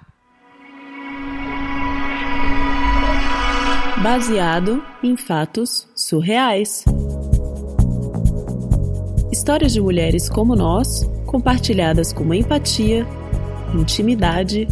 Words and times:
Baseado 4.03 4.84
em 5.03 5.16
fatos 5.16 5.88
surreais. 5.97 6.84
Histórias 9.32 9.72
de 9.72 9.80
mulheres 9.80 10.28
como 10.28 10.55
nós, 10.55 11.05
compartilhadas 11.27 12.12
com 12.12 12.32
empatia, 12.32 13.05
intimidade 13.74 14.69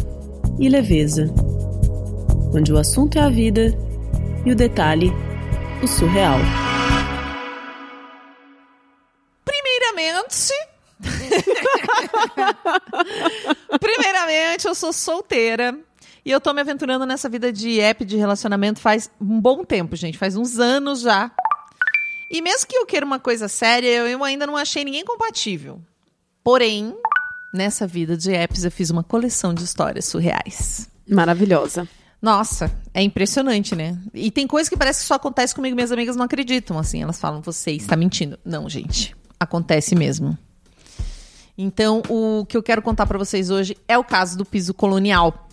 e 0.57 0.69
leveza. 0.69 1.29
Onde 2.53 2.71
o 2.71 2.77
assunto 2.77 3.17
é 3.17 3.21
a 3.21 3.29
vida 3.29 3.77
e 4.45 4.51
o 4.51 4.55
detalhe, 4.55 5.11
o 5.83 5.87
surreal. 5.87 6.39
Primeiramente. 9.43 10.53
Primeiramente, 13.79 14.67
eu 14.67 14.73
sou 14.73 14.93
solteira. 14.93 15.77
E 16.23 16.31
eu 16.31 16.39
tô 16.39 16.53
me 16.53 16.61
aventurando 16.61 17.05
nessa 17.05 17.27
vida 17.27 17.51
de 17.51 17.81
app 17.81 18.05
de 18.05 18.15
relacionamento 18.15 18.79
faz 18.79 19.11
um 19.19 19.39
bom 19.39 19.65
tempo, 19.65 19.97
gente. 19.97 20.17
Faz 20.17 20.37
uns 20.37 20.59
anos 20.59 21.01
já. 21.01 21.29
E 22.35 22.41
mesmo 22.41 22.67
que 22.67 22.75
eu 22.75 22.85
queira 22.85 23.05
uma 23.05 23.17
coisa 23.17 23.47
séria, 23.47 23.87
eu- 23.87 24.23
ainda 24.23 24.45
não 24.45 24.57
achei 24.57 24.83
ninguém 24.83 25.05
compatível. 25.05 25.79
Porém, 26.43 26.93
nessa 27.53 27.87
vida 27.87 28.17
de 28.17 28.33
apps, 28.33 28.65
eu 28.65 28.71
fiz 28.71 28.89
uma 28.89 29.03
coleção 29.03 29.53
de 29.53 29.63
histórias 29.63 30.03
surreais. 30.05 30.89
Maravilhosa. 31.09 31.87
Nossa, 32.21 32.69
é 32.93 33.01
impressionante, 33.01 33.73
né? 33.73 33.97
E 34.13 34.29
tem 34.31 34.45
coisa 34.47 34.69
que 34.69 34.75
parece 34.75 34.99
que 35.01 35.05
só 35.05 35.13
acontece 35.13 35.55
comigo, 35.55 35.75
minhas 35.75 35.93
amigas 35.93 36.17
não 36.17 36.25
acreditam, 36.25 36.77
assim. 36.77 37.01
Elas 37.01 37.19
falam, 37.19 37.41
você 37.41 37.71
está 37.71 37.95
mentindo. 37.95 38.37
Não, 38.43 38.67
gente. 38.69 39.15
Acontece 39.39 39.95
mesmo. 39.95 40.37
Então, 41.57 42.01
o 42.09 42.45
que 42.45 42.57
eu 42.57 42.63
quero 42.63 42.81
contar 42.81 43.05
pra 43.05 43.17
vocês 43.17 43.49
hoje 43.49 43.77
é 43.87 43.97
o 43.97 44.03
caso 44.03 44.37
do 44.37 44.43
piso 44.43 44.73
colonial. 44.73 45.47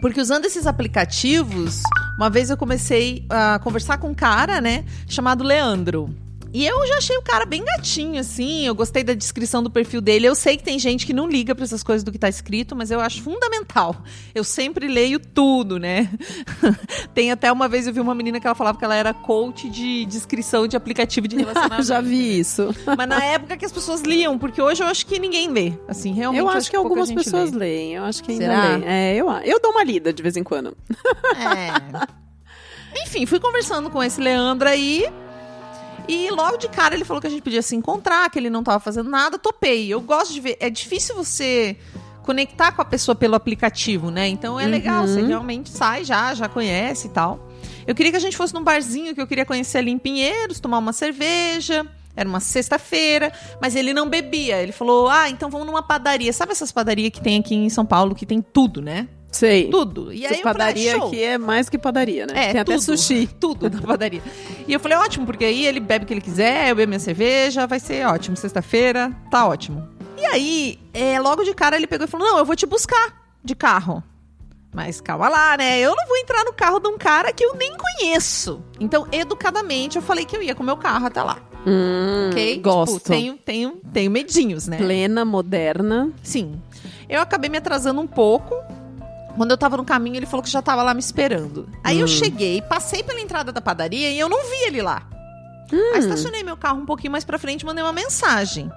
Porque 0.00 0.20
usando 0.20 0.46
esses 0.46 0.66
aplicativos, 0.66 1.82
uma 2.16 2.30
vez 2.30 2.50
eu 2.50 2.56
comecei 2.56 3.24
a 3.28 3.58
conversar 3.58 3.98
com 3.98 4.08
um 4.08 4.14
cara, 4.14 4.60
né, 4.60 4.84
chamado 5.08 5.44
Leandro. 5.44 6.14
E 6.52 6.66
eu 6.66 6.86
já 6.86 6.96
achei 6.96 7.16
o 7.16 7.22
cara 7.22 7.44
bem 7.46 7.64
gatinho, 7.64 8.20
assim. 8.20 8.66
Eu 8.66 8.74
gostei 8.74 9.04
da 9.04 9.14
descrição 9.14 9.62
do 9.62 9.70
perfil 9.70 10.00
dele. 10.00 10.26
Eu 10.26 10.34
sei 10.34 10.56
que 10.56 10.64
tem 10.64 10.78
gente 10.78 11.06
que 11.06 11.12
não 11.12 11.28
liga 11.28 11.54
pra 11.54 11.64
essas 11.64 11.82
coisas 11.82 12.02
do 12.02 12.10
que 12.10 12.18
tá 12.18 12.28
escrito, 12.28 12.74
mas 12.74 12.90
eu 12.90 13.00
acho 13.00 13.22
fundamental. 13.22 13.96
Eu 14.34 14.42
sempre 14.42 14.88
leio 14.88 15.20
tudo, 15.20 15.78
né? 15.78 16.10
tem 17.14 17.30
até 17.30 17.52
uma 17.52 17.68
vez 17.68 17.86
eu 17.86 17.92
vi 17.92 18.00
uma 18.00 18.14
menina 18.14 18.40
que 18.40 18.46
ela 18.46 18.56
falava 18.56 18.76
que 18.76 18.84
ela 18.84 18.96
era 18.96 19.14
coach 19.14 19.70
de 19.70 20.04
descrição 20.06 20.66
de 20.66 20.76
aplicativo 20.76 21.28
de 21.28 21.36
relacionamento. 21.38 21.84
Já 21.84 22.00
vi 22.00 22.40
isso. 22.40 22.74
Mas 22.98 23.08
na 23.08 23.24
época 23.24 23.56
que 23.56 23.64
as 23.64 23.72
pessoas 23.72 24.00
liam, 24.00 24.36
porque 24.36 24.60
hoje 24.60 24.82
eu 24.82 24.86
acho 24.88 25.06
que 25.06 25.20
ninguém 25.20 25.48
lê. 25.48 25.72
Assim, 25.86 26.12
realmente. 26.12 26.40
Eu 26.40 26.48
acho 26.48 26.68
que 26.68 26.76
pouca 26.76 26.88
algumas 26.88 27.12
pessoas 27.12 27.52
lê. 27.52 27.58
leem. 27.58 27.94
Eu 27.94 28.04
acho 28.04 28.24
que 28.24 28.32
ainda 28.32 28.44
Será? 28.44 28.68
leem. 28.76 28.84
É, 28.86 29.14
eu, 29.14 29.30
eu 29.30 29.60
dou 29.60 29.70
uma 29.70 29.84
lida 29.84 30.12
de 30.12 30.22
vez 30.22 30.36
em 30.36 30.42
quando. 30.42 30.76
É. 31.36 32.20
Enfim, 33.02 33.24
fui 33.24 33.38
conversando 33.38 33.88
com 33.88 34.02
esse 34.02 34.20
Leandro 34.20 34.68
aí. 34.68 35.06
E 36.10 36.28
logo 36.28 36.56
de 36.56 36.68
cara 36.68 36.92
ele 36.92 37.04
falou 37.04 37.20
que 37.20 37.28
a 37.28 37.30
gente 37.30 37.40
podia 37.40 37.62
se 37.62 37.76
encontrar, 37.76 38.28
que 38.30 38.36
ele 38.36 38.50
não 38.50 38.64
tava 38.64 38.80
fazendo 38.80 39.08
nada. 39.08 39.38
Topei. 39.38 39.86
Eu 39.88 40.00
gosto 40.00 40.34
de 40.34 40.40
ver. 40.40 40.56
É 40.58 40.68
difícil 40.68 41.14
você 41.14 41.76
conectar 42.24 42.72
com 42.72 42.82
a 42.82 42.84
pessoa 42.84 43.14
pelo 43.14 43.36
aplicativo, 43.36 44.10
né? 44.10 44.26
Então 44.26 44.58
é 44.58 44.66
legal, 44.66 45.06
você 45.06 45.22
realmente 45.22 45.70
sai 45.70 46.04
já, 46.04 46.34
já 46.34 46.48
conhece 46.48 47.06
e 47.06 47.10
tal. 47.10 47.48
Eu 47.86 47.94
queria 47.94 48.10
que 48.10 48.16
a 48.16 48.20
gente 48.20 48.36
fosse 48.36 48.52
num 48.52 48.64
barzinho 48.64 49.14
que 49.14 49.20
eu 49.20 49.26
queria 49.26 49.44
conhecer 49.44 49.78
ali 49.78 49.92
em 49.92 49.98
Pinheiros, 49.98 50.58
tomar 50.58 50.78
uma 50.78 50.92
cerveja. 50.92 51.86
Era 52.16 52.28
uma 52.28 52.40
sexta-feira, 52.40 53.32
mas 53.62 53.76
ele 53.76 53.94
não 53.94 54.08
bebia. 54.08 54.60
Ele 54.60 54.72
falou: 54.72 55.08
Ah, 55.08 55.30
então 55.30 55.48
vamos 55.48 55.64
numa 55.64 55.82
padaria. 55.82 56.32
Sabe 56.32 56.50
essas 56.50 56.72
padarias 56.72 57.10
que 57.10 57.20
tem 57.20 57.38
aqui 57.38 57.54
em 57.54 57.70
São 57.70 57.86
Paulo, 57.86 58.16
que 58.16 58.26
tem 58.26 58.42
tudo, 58.42 58.82
né? 58.82 59.08
Sei. 59.30 59.68
Tudo. 59.70 60.12
E 60.12 60.26
aí 60.26 60.32
Essa 60.32 60.34
eu 60.34 60.42
falei, 60.42 60.50
ah, 60.50 60.54
padaria 60.54 60.96
aqui 60.96 61.22
é 61.22 61.38
mais 61.38 61.68
que 61.68 61.78
padaria, 61.78 62.26
né? 62.26 62.32
É, 62.34 62.52
Tem 62.52 62.60
até 62.60 62.72
tudo, 62.74 62.82
sushi. 62.82 63.28
Tudo 63.38 63.70
na 63.70 63.80
padaria. 63.80 64.22
E 64.66 64.72
eu 64.72 64.80
falei, 64.80 64.98
ótimo, 64.98 65.24
porque 65.24 65.44
aí 65.44 65.66
ele 65.66 65.78
bebe 65.80 66.04
o 66.04 66.08
que 66.08 66.14
ele 66.14 66.20
quiser, 66.20 66.68
eu 66.68 66.74
bebo 66.74 66.88
minha 66.88 66.98
cerveja, 66.98 67.66
vai 67.66 67.78
ser 67.78 68.06
ótimo. 68.06 68.36
Sexta-feira, 68.36 69.12
tá 69.30 69.46
ótimo. 69.46 69.86
E 70.16 70.26
aí, 70.26 70.78
é, 70.92 71.18
logo 71.20 71.44
de 71.44 71.54
cara, 71.54 71.76
ele 71.76 71.86
pegou 71.86 72.06
e 72.06 72.10
falou: 72.10 72.26
Não, 72.26 72.38
eu 72.38 72.44
vou 72.44 72.54
te 72.54 72.66
buscar 72.66 73.24
de 73.42 73.54
carro. 73.54 74.02
Mas 74.72 75.00
calma 75.00 75.28
lá, 75.28 75.56
né? 75.56 75.80
Eu 75.80 75.96
não 75.96 76.06
vou 76.06 76.16
entrar 76.18 76.44
no 76.44 76.52
carro 76.52 76.78
de 76.78 76.88
um 76.88 76.96
cara 76.96 77.32
que 77.32 77.44
eu 77.44 77.54
nem 77.56 77.72
conheço. 77.76 78.62
Então, 78.78 79.06
educadamente, 79.10 79.96
eu 79.96 80.02
falei 80.02 80.24
que 80.24 80.36
eu 80.36 80.42
ia 80.42 80.54
com 80.54 80.62
o 80.62 80.66
meu 80.66 80.76
carro 80.76 81.06
até 81.06 81.22
lá. 81.22 81.38
Hum, 81.66 82.28
ok? 82.30 82.58
Gosto. 82.60 82.94
Tipo, 82.98 83.08
tenho, 83.08 83.36
tenho, 83.36 83.80
tenho 83.92 84.10
medinhos, 84.10 84.68
né? 84.68 84.76
Plena, 84.76 85.24
moderna. 85.24 86.12
Sim. 86.22 86.60
Eu 87.08 87.20
acabei 87.20 87.50
me 87.50 87.58
atrasando 87.58 88.00
um 88.00 88.06
pouco. 88.06 88.54
Quando 89.36 89.50
eu 89.50 89.58
tava 89.58 89.76
no 89.76 89.84
caminho, 89.84 90.16
ele 90.16 90.26
falou 90.26 90.42
que 90.42 90.50
já 90.50 90.60
tava 90.60 90.82
lá 90.82 90.92
me 90.92 91.00
esperando. 91.00 91.68
Aí 91.84 92.00
eu 92.00 92.06
cheguei, 92.06 92.60
passei 92.62 93.02
pela 93.02 93.20
entrada 93.20 93.52
da 93.52 93.60
padaria 93.60 94.10
e 94.10 94.18
eu 94.18 94.28
não 94.28 94.42
vi 94.44 94.66
ele 94.66 94.82
lá. 94.82 95.06
Aí 95.94 96.00
estacionei 96.00 96.42
meu 96.42 96.56
carro 96.56 96.80
um 96.80 96.86
pouquinho 96.86 97.12
mais 97.12 97.24
pra 97.24 97.38
frente 97.38 97.62
e 97.62 97.66
mandei 97.66 97.82
uma 97.82 97.92
mensagem. 97.92 98.70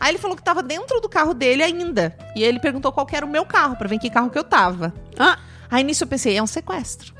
Aí 0.00 0.10
ele 0.10 0.18
falou 0.18 0.36
que 0.36 0.42
tava 0.42 0.62
dentro 0.62 1.00
do 1.00 1.08
carro 1.08 1.34
dele 1.34 1.62
ainda. 1.62 2.16
E 2.34 2.42
ele 2.42 2.58
perguntou 2.58 2.92
qual 2.92 3.06
era 3.12 3.24
o 3.24 3.28
meu 3.28 3.44
carro, 3.44 3.76
pra 3.76 3.88
ver 3.88 3.96
em 3.96 3.98
que 3.98 4.10
carro 4.10 4.30
que 4.30 4.38
eu 4.38 4.44
tava. 4.44 4.92
Ah. 5.18 5.38
Aí 5.70 5.82
nisso 5.84 6.04
eu 6.04 6.08
pensei, 6.08 6.36
é 6.36 6.42
um 6.42 6.46
sequestro. 6.46 7.14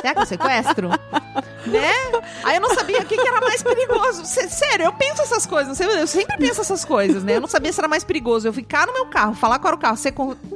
Será 0.00 0.14
que 0.14 0.18
é 0.18 0.22
um 0.22 0.26
sequestro? 0.26 0.88
né? 1.66 1.92
Aí 2.42 2.56
eu 2.56 2.60
não 2.60 2.74
sabia 2.74 3.00
o 3.00 3.04
que, 3.04 3.16
que 3.16 3.28
era 3.28 3.40
mais 3.40 3.62
perigoso. 3.62 4.24
Sé- 4.24 4.48
Sério, 4.48 4.86
eu 4.86 4.92
penso 4.92 5.22
essas 5.22 5.46
coisas. 5.46 5.78
Eu 5.80 6.06
sempre 6.06 6.36
penso 6.36 6.60
essas 6.60 6.84
coisas, 6.84 7.22
né? 7.22 7.36
Eu 7.36 7.40
não 7.40 7.48
sabia 7.48 7.72
se 7.72 7.80
era 7.80 7.86
mais 7.88 8.02
perigoso 8.04 8.48
eu 8.48 8.52
ficar 8.52 8.86
no 8.86 8.92
meu 8.92 9.06
carro, 9.06 9.34
falar 9.34 9.58
qual 9.58 9.68
era 9.70 9.76
o 9.76 9.80
carro, 9.80 9.96
ser 9.96 10.12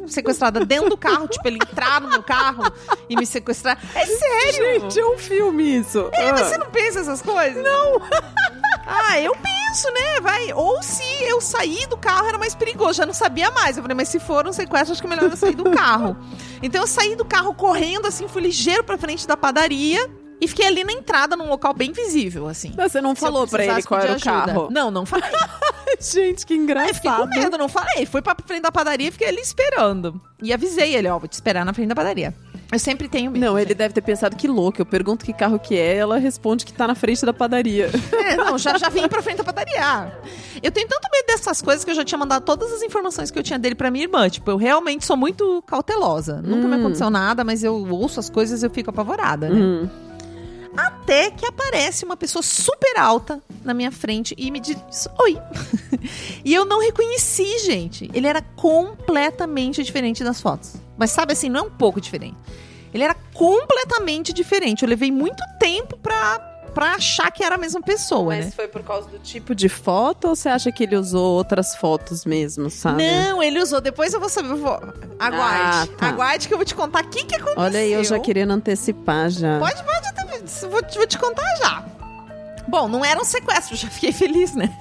sequestrada 0.09 0.65
dentro 0.65 0.91
do 0.91 0.97
carro, 0.97 1.29
tipo, 1.29 1.47
ele 1.47 1.57
entrar 1.63 2.01
no 2.01 2.09
meu 2.09 2.23
carro 2.23 2.65
e 3.09 3.17
me 3.17 3.25
sequestrar. 3.25 3.79
É 3.95 4.05
sério! 4.05 4.81
Gente, 4.81 4.99
é 5.01 5.07
um 5.07 5.17
filme 5.19 5.79
isso. 5.79 6.09
É, 6.13 6.33
mas 6.33 6.41
Ah. 6.43 6.45
você 6.47 6.59
não 6.59 6.67
pensa 6.71 7.01
essas 7.01 7.23
coisas? 7.23 7.63
Não! 7.63 8.01
ah, 8.87 9.21
eu 9.21 9.33
penso, 9.33 9.91
né? 9.93 10.21
Vai. 10.21 10.53
Ou 10.53 10.83
se 10.83 11.03
eu 11.25 11.41
sair 11.41 11.87
do 11.89 11.97
carro 11.97 12.29
era 12.29 12.39
mais 12.39 12.55
perigoso, 12.55 12.95
já 12.95 13.07
não 13.07 13.13
sabia 13.15 13.51
mais. 13.51 13.77
Eu 13.77 13.83
falei, 13.83 13.97
mas 13.97 14.09
se 14.09 14.19
for 14.21 14.47
um 14.47 14.53
sequestro, 14.53 14.93
acho 14.93 15.01
que 15.01 15.07
é 15.07 15.11
melhor 15.11 15.31
eu 15.31 15.37
sair 15.37 15.55
do 15.55 15.71
carro. 15.71 16.17
Então 16.63 16.81
eu 16.81 16.87
saí 16.87 17.15
do 17.15 17.25
carro 17.25 17.53
correndo, 17.53 18.07
assim, 18.07 18.27
fui 18.27 18.41
ligeiro 18.41 18.83
pra 18.83 18.97
frente 18.97 19.27
da 19.29 19.37
padaria. 19.37 20.11
E 20.41 20.49
fiquei 20.49 20.67
ali 20.67 20.85
na 20.85 20.93
entrada, 20.93 21.37
num 21.37 21.49
local 21.49 21.73
bem 21.73 21.93
visível, 21.93 22.47
assim. 22.49 22.73
Mas 22.77 22.93
Você 22.93 23.01
não 23.01 23.15
Se 23.15 23.21
falou 23.21 23.47
pra 23.47 23.65
ele 23.65 23.83
qual 23.83 24.01
era 24.01 24.17
o 24.17 24.21
carro. 24.21 24.69
Não, 24.71 24.91
não 24.91 25.07
falei. 25.07 25.31
Gente, 26.01 26.45
que 26.45 26.53
Aí 26.55 26.59
eu 26.59 26.95
fiquei 26.95 27.11
com 27.11 27.23
engraçado. 27.23 27.29
medo, 27.29 27.59
não 27.59 27.69
falei. 27.69 28.05
Fui 28.05 28.21
pra 28.21 28.37
frente 28.45 28.63
da 28.63 28.73
padaria 28.73 29.09
e 29.09 29.11
fiquei 29.11 29.29
ali 29.29 29.41
esperando. 29.41 30.21
E 30.43 30.53
avisei 30.53 30.95
ele, 30.95 31.09
ó, 31.09 31.19
vou 31.19 31.29
te 31.29 31.33
esperar 31.33 31.65
na 31.65 31.73
frente 31.73 31.89
da 31.89 31.95
padaria. 31.95 32.35
Eu 32.71 32.79
sempre 32.81 33.09
tenho 33.09 33.31
medo. 33.31 33.45
Não, 33.45 33.59
ele 33.59 33.75
deve 33.75 33.95
ter 33.95 34.01
pensado 34.01 34.35
que 34.35 34.49
louco. 34.49 34.81
Eu 34.81 34.87
pergunto 34.87 35.25
que 35.25 35.33
carro 35.33 35.59
que 35.59 35.77
é, 35.77 35.97
ela 35.97 36.19
responde 36.19 36.65
que 36.65 36.73
tá 36.73 36.87
na 36.87 36.95
frente 36.95 37.25
da 37.25 37.33
padaria. 37.33 37.91
É, 38.27 38.37
não, 38.37 38.59
já, 38.59 38.77
já 38.77 38.89
vim 38.89 39.07
pra 39.07 39.23
frente 39.23 39.37
da 39.37 39.45
padaria. 39.45 40.13
Eu 40.61 40.73
tenho 40.73 40.89
tanto 40.89 41.09
medo 41.13 41.27
dessas 41.29 41.63
coisas 41.63 41.85
que 41.85 41.91
eu 41.93 41.95
já 41.95 42.05
tinha 42.05 42.19
mandado 42.19 42.45
todas 42.45 42.73
as 42.73 42.83
informações 42.83 43.31
que 43.31 43.39
eu 43.39 43.43
tinha 43.43 43.57
dele 43.57 43.77
pra 43.77 43.89
minha 43.89 44.05
irmã. 44.05 44.29
Tipo, 44.29 44.51
eu 44.51 44.57
realmente 44.57 45.07
sou 45.07 45.17
muito 45.17 45.63
cautelosa. 45.65 46.43
Nunca 46.43 46.67
me 46.67 46.75
aconteceu 46.75 47.09
nada, 47.09 47.45
mas 47.45 47.63
eu 47.63 47.87
ouço 47.89 48.19
as 48.19 48.29
coisas 48.29 48.63
e 48.63 48.67
eu 48.67 48.71
fico 48.71 48.91
apavorada, 48.91 49.49
né? 49.49 49.61
Hum. 49.61 49.89
Até 50.77 51.31
que 51.31 51.47
aparece 51.47 52.05
uma 52.05 52.17
pessoa 52.17 52.43
super 52.43 52.99
alta 52.99 53.41
na 53.65 53.73
minha 53.73 53.93
frente 53.93 54.35
e 54.37 54.51
me 54.51 54.59
diz 54.59 55.09
oi. 55.21 55.39
e 56.45 56.53
eu 56.53 56.65
não 56.65 56.81
reconheci, 56.81 57.61
gente. 57.61 58.11
Ele 58.13 58.27
era 58.27 58.43
completamente 58.43 59.85
diferente 59.85 60.25
das 60.25 60.41
fotos. 60.41 60.86
Mas 60.97 61.11
sabe 61.11 61.33
assim, 61.33 61.49
não 61.49 61.61
é 61.61 61.63
um 61.65 61.71
pouco 61.71 62.01
diferente. 62.01 62.37
Ele 62.95 63.05
era 63.05 63.15
completamente 63.35 64.33
diferente. 64.33 64.83
Eu 64.83 64.89
levei 64.89 65.11
muito 65.13 65.43
tempo 65.59 65.97
pra, 65.99 66.39
pra 66.75 66.95
achar 66.95 67.31
que 67.31 67.43
era 67.45 67.57
a 67.57 67.59
mesma 67.59 67.83
pessoa, 67.83 68.35
Mas 68.35 68.47
né? 68.47 68.53
foi 68.55 68.69
por 68.69 68.83
causa 68.83 69.09
do 69.11 69.19
tipo 69.19 69.55
de 69.55 69.69
foto 69.69 70.29
ou 70.29 70.37
você 70.37 70.49
acha 70.49 70.73
que 70.73 70.85
ele 70.85 70.97
usou 70.97 71.37
outras 71.37 71.77
fotos 71.77 72.25
mesmo, 72.25 72.71
sabe? 72.71 73.03
Não, 73.07 73.43
ele 73.43 73.61
usou. 73.61 73.81
Depois 73.81 74.15
eu 74.15 74.21
vou 74.21 74.29
saber. 74.29 74.51
eu 74.51 74.57
vou- 74.57 74.81
Aguarde. 75.19 75.91
Ah, 75.93 75.97
tá. 75.99 76.07
Aguarde 76.09 76.49
que 76.49 76.55
eu 76.55 76.59
vou 76.59 76.65
te 76.65 76.75
contar 76.75 77.05
o 77.05 77.09
que, 77.09 77.25
que 77.25 77.35
aconteceu. 77.35 77.63
Olha 77.63 77.81
aí, 77.81 77.93
eu 77.93 78.05
já 78.05 78.19
querendo 78.19 78.53
antecipar 78.53 79.29
já. 79.31 79.59
Pode, 79.59 79.83
pode 79.85 80.09
até. 80.09 80.27
Vou, 80.69 80.83
te- 80.83 80.97
vou 80.99 81.07
te 81.07 81.19
contar 81.19 81.57
já. 81.57 81.85
Bom, 82.69 82.89
não 82.89 83.05
era 83.05 83.21
um 83.21 83.25
sequestro, 83.25 83.77
já 83.77 83.89
fiquei 83.89 84.13
feliz, 84.13 84.55
né? 84.55 84.77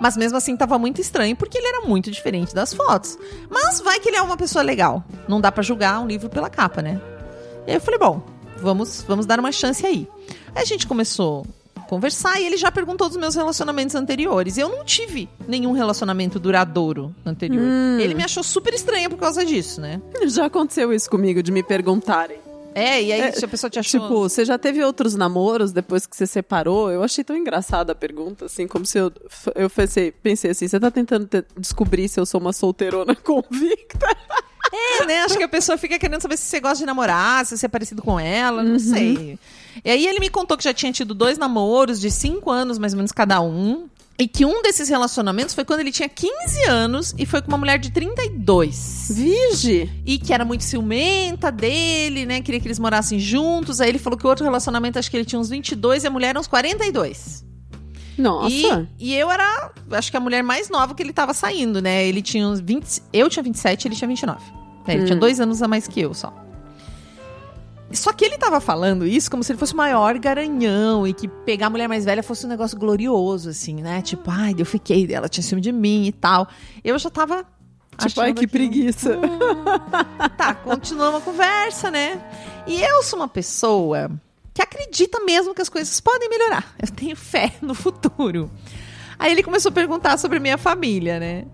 Mas 0.00 0.16
mesmo 0.16 0.38
assim 0.38 0.56
tava 0.56 0.78
muito 0.78 1.00
estranho, 1.00 1.36
porque 1.36 1.58
ele 1.58 1.66
era 1.66 1.80
muito 1.82 2.10
diferente 2.10 2.54
das 2.54 2.72
fotos. 2.72 3.18
Mas 3.50 3.80
vai 3.80 4.00
que 4.00 4.08
ele 4.08 4.16
é 4.16 4.22
uma 4.22 4.36
pessoa 4.36 4.62
legal. 4.62 5.04
Não 5.28 5.40
dá 5.40 5.52
pra 5.52 5.62
julgar 5.62 6.00
um 6.00 6.06
livro 6.06 6.28
pela 6.28 6.48
capa, 6.48 6.82
né? 6.82 7.00
E 7.66 7.70
aí 7.70 7.76
eu 7.76 7.80
falei, 7.80 7.98
bom, 7.98 8.22
vamos, 8.56 9.04
vamos 9.06 9.26
dar 9.26 9.38
uma 9.38 9.52
chance 9.52 9.84
aí. 9.84 10.08
Aí 10.54 10.62
a 10.62 10.64
gente 10.64 10.86
começou 10.86 11.46
a 11.76 11.80
conversar 11.80 12.40
e 12.40 12.46
ele 12.46 12.56
já 12.56 12.70
perguntou 12.72 13.08
dos 13.08 13.16
meus 13.16 13.34
relacionamentos 13.34 13.94
anteriores. 13.94 14.56
Eu 14.56 14.68
não 14.68 14.84
tive 14.84 15.28
nenhum 15.46 15.72
relacionamento 15.72 16.38
duradouro 16.38 17.14
anterior. 17.24 17.64
Ele 18.00 18.14
me 18.14 18.24
achou 18.24 18.42
super 18.42 18.72
estranha 18.72 19.10
por 19.10 19.18
causa 19.18 19.44
disso, 19.44 19.80
né? 19.80 20.00
Já 20.26 20.46
aconteceu 20.46 20.92
isso 20.92 21.10
comigo, 21.10 21.42
de 21.42 21.52
me 21.52 21.62
perguntarem. 21.62 22.38
É, 22.74 23.02
e 23.02 23.12
aí 23.12 23.20
É, 23.20 23.32
se 23.32 23.44
a 23.44 23.48
pessoa 23.48 23.70
te 23.70 23.78
achou... 23.78 24.00
Tipo, 24.00 24.20
você 24.28 24.44
já 24.44 24.56
teve 24.58 24.82
outros 24.82 25.14
namoros 25.14 25.72
depois 25.72 26.06
que 26.06 26.16
você 26.16 26.26
separou? 26.26 26.90
Eu 26.90 27.02
achei 27.02 27.22
tão 27.22 27.36
engraçada 27.36 27.92
a 27.92 27.94
pergunta, 27.94 28.46
assim, 28.46 28.66
como 28.66 28.86
se 28.86 28.98
eu. 28.98 29.12
Eu 29.54 29.68
pensei, 29.68 30.10
pensei 30.12 30.50
assim, 30.52 30.66
você 30.68 30.80
tá 30.80 30.90
tentando 30.90 31.26
te- 31.26 31.44
descobrir 31.58 32.08
se 32.08 32.18
eu 32.18 32.26
sou 32.26 32.40
uma 32.40 32.52
solteirona 32.52 33.14
convicta? 33.16 34.06
É, 34.72 35.04
né? 35.04 35.20
Acho 35.22 35.36
que 35.36 35.44
a 35.44 35.48
pessoa 35.48 35.76
fica 35.76 35.98
querendo 35.98 36.20
saber 36.22 36.36
se 36.38 36.44
você 36.44 36.58
gosta 36.60 36.78
de 36.78 36.86
namorar, 36.86 37.44
se 37.44 37.56
você 37.58 37.66
é 37.66 37.68
parecido 37.68 38.00
com 38.00 38.18
ela, 38.18 38.62
não 38.62 38.78
sei. 38.78 39.38
E 39.84 39.90
aí 39.90 40.06
ele 40.06 40.18
me 40.18 40.30
contou 40.30 40.56
que 40.56 40.64
já 40.64 40.72
tinha 40.72 40.90
tido 40.92 41.14
dois 41.14 41.36
namoros 41.36 42.00
de 42.00 42.10
cinco 42.10 42.50
anos, 42.50 42.78
mais 42.78 42.94
ou 42.94 42.96
menos, 42.96 43.12
cada 43.12 43.40
um. 43.42 43.86
E 44.18 44.28
que 44.28 44.44
um 44.44 44.62
desses 44.62 44.88
relacionamentos 44.88 45.54
foi 45.54 45.64
quando 45.64 45.80
ele 45.80 45.90
tinha 45.90 46.08
15 46.08 46.64
anos 46.64 47.14
e 47.18 47.26
foi 47.26 47.40
com 47.40 47.48
uma 47.48 47.58
mulher 47.58 47.78
de 47.78 47.90
32. 47.90 49.08
Vige! 49.14 49.90
E 50.04 50.18
que 50.18 50.32
era 50.32 50.44
muito 50.44 50.64
ciumenta 50.64 51.50
dele, 51.50 52.26
né? 52.26 52.40
Queria 52.40 52.60
que 52.60 52.68
eles 52.68 52.78
morassem 52.78 53.18
juntos. 53.18 53.80
Aí 53.80 53.88
ele 53.88 53.98
falou 53.98 54.18
que 54.18 54.26
o 54.26 54.28
outro 54.28 54.44
relacionamento, 54.44 54.98
acho 54.98 55.10
que 55.10 55.16
ele 55.16 55.24
tinha 55.24 55.40
uns 55.40 55.48
22 55.48 56.04
e 56.04 56.06
a 56.06 56.10
mulher 56.10 56.28
era 56.28 56.40
uns 56.40 56.46
42. 56.46 57.44
Nossa! 58.18 58.88
E, 58.98 59.12
e 59.12 59.14
eu 59.14 59.30
era, 59.30 59.72
acho 59.92 60.10
que 60.10 60.16
a 60.16 60.20
mulher 60.20 60.42
mais 60.42 60.68
nova 60.68 60.94
que 60.94 61.02
ele 61.02 61.12
tava 61.12 61.32
saindo, 61.32 61.80
né? 61.80 62.06
Ele 62.06 62.20
tinha 62.22 62.46
uns 62.46 62.60
20. 62.60 63.02
Eu 63.12 63.28
tinha 63.28 63.42
27 63.42 63.88
ele 63.88 63.96
tinha 63.96 64.08
29. 64.08 64.40
É, 64.86 64.94
ele 64.94 65.04
tinha 65.04 65.18
dois 65.18 65.40
anos 65.40 65.62
a 65.62 65.68
mais 65.68 65.88
que 65.88 66.00
eu 66.00 66.12
só. 66.12 66.32
Só 67.92 68.12
que 68.12 68.24
ele 68.24 68.38
tava 68.38 68.60
falando 68.60 69.06
isso 69.06 69.30
como 69.30 69.42
se 69.44 69.52
ele 69.52 69.58
fosse 69.58 69.74
o 69.74 69.76
maior 69.76 70.18
garanhão 70.18 71.06
e 71.06 71.12
que 71.12 71.28
pegar 71.28 71.66
a 71.66 71.70
mulher 71.70 71.88
mais 71.88 72.04
velha 72.04 72.22
fosse 72.22 72.46
um 72.46 72.48
negócio 72.48 72.78
glorioso, 72.78 73.50
assim, 73.50 73.76
né? 73.82 74.00
Tipo, 74.02 74.30
ai, 74.30 74.54
eu 74.58 74.64
fiquei, 74.66 75.12
ela 75.12 75.28
tinha 75.28 75.42
ciúme 75.42 75.60
de 75.60 75.70
mim 75.72 76.06
e 76.06 76.12
tal. 76.12 76.48
Eu 76.82 76.98
já 76.98 77.10
tava. 77.10 77.44
tipo, 77.98 78.20
ai, 78.20 78.32
que 78.32 78.44
aquilo- 78.44 78.50
preguiça. 78.50 79.18
Tá, 80.36 80.54
continuamos 80.54 81.20
a 81.20 81.24
conversa, 81.24 81.90
né? 81.90 82.20
E 82.66 82.80
eu 82.82 83.02
sou 83.02 83.18
uma 83.18 83.28
pessoa 83.28 84.10
que 84.54 84.62
acredita 84.62 85.20
mesmo 85.20 85.54
que 85.54 85.62
as 85.62 85.68
coisas 85.68 86.00
podem 86.00 86.28
melhorar. 86.28 86.74
Eu 86.80 86.88
tenho 86.88 87.16
fé 87.16 87.52
no 87.62 87.74
futuro. 87.74 88.50
Aí 89.18 89.30
ele 89.32 89.42
começou 89.42 89.70
a 89.70 89.72
perguntar 89.72 90.18
sobre 90.18 90.38
minha 90.40 90.58
família, 90.58 91.20
né? 91.20 91.44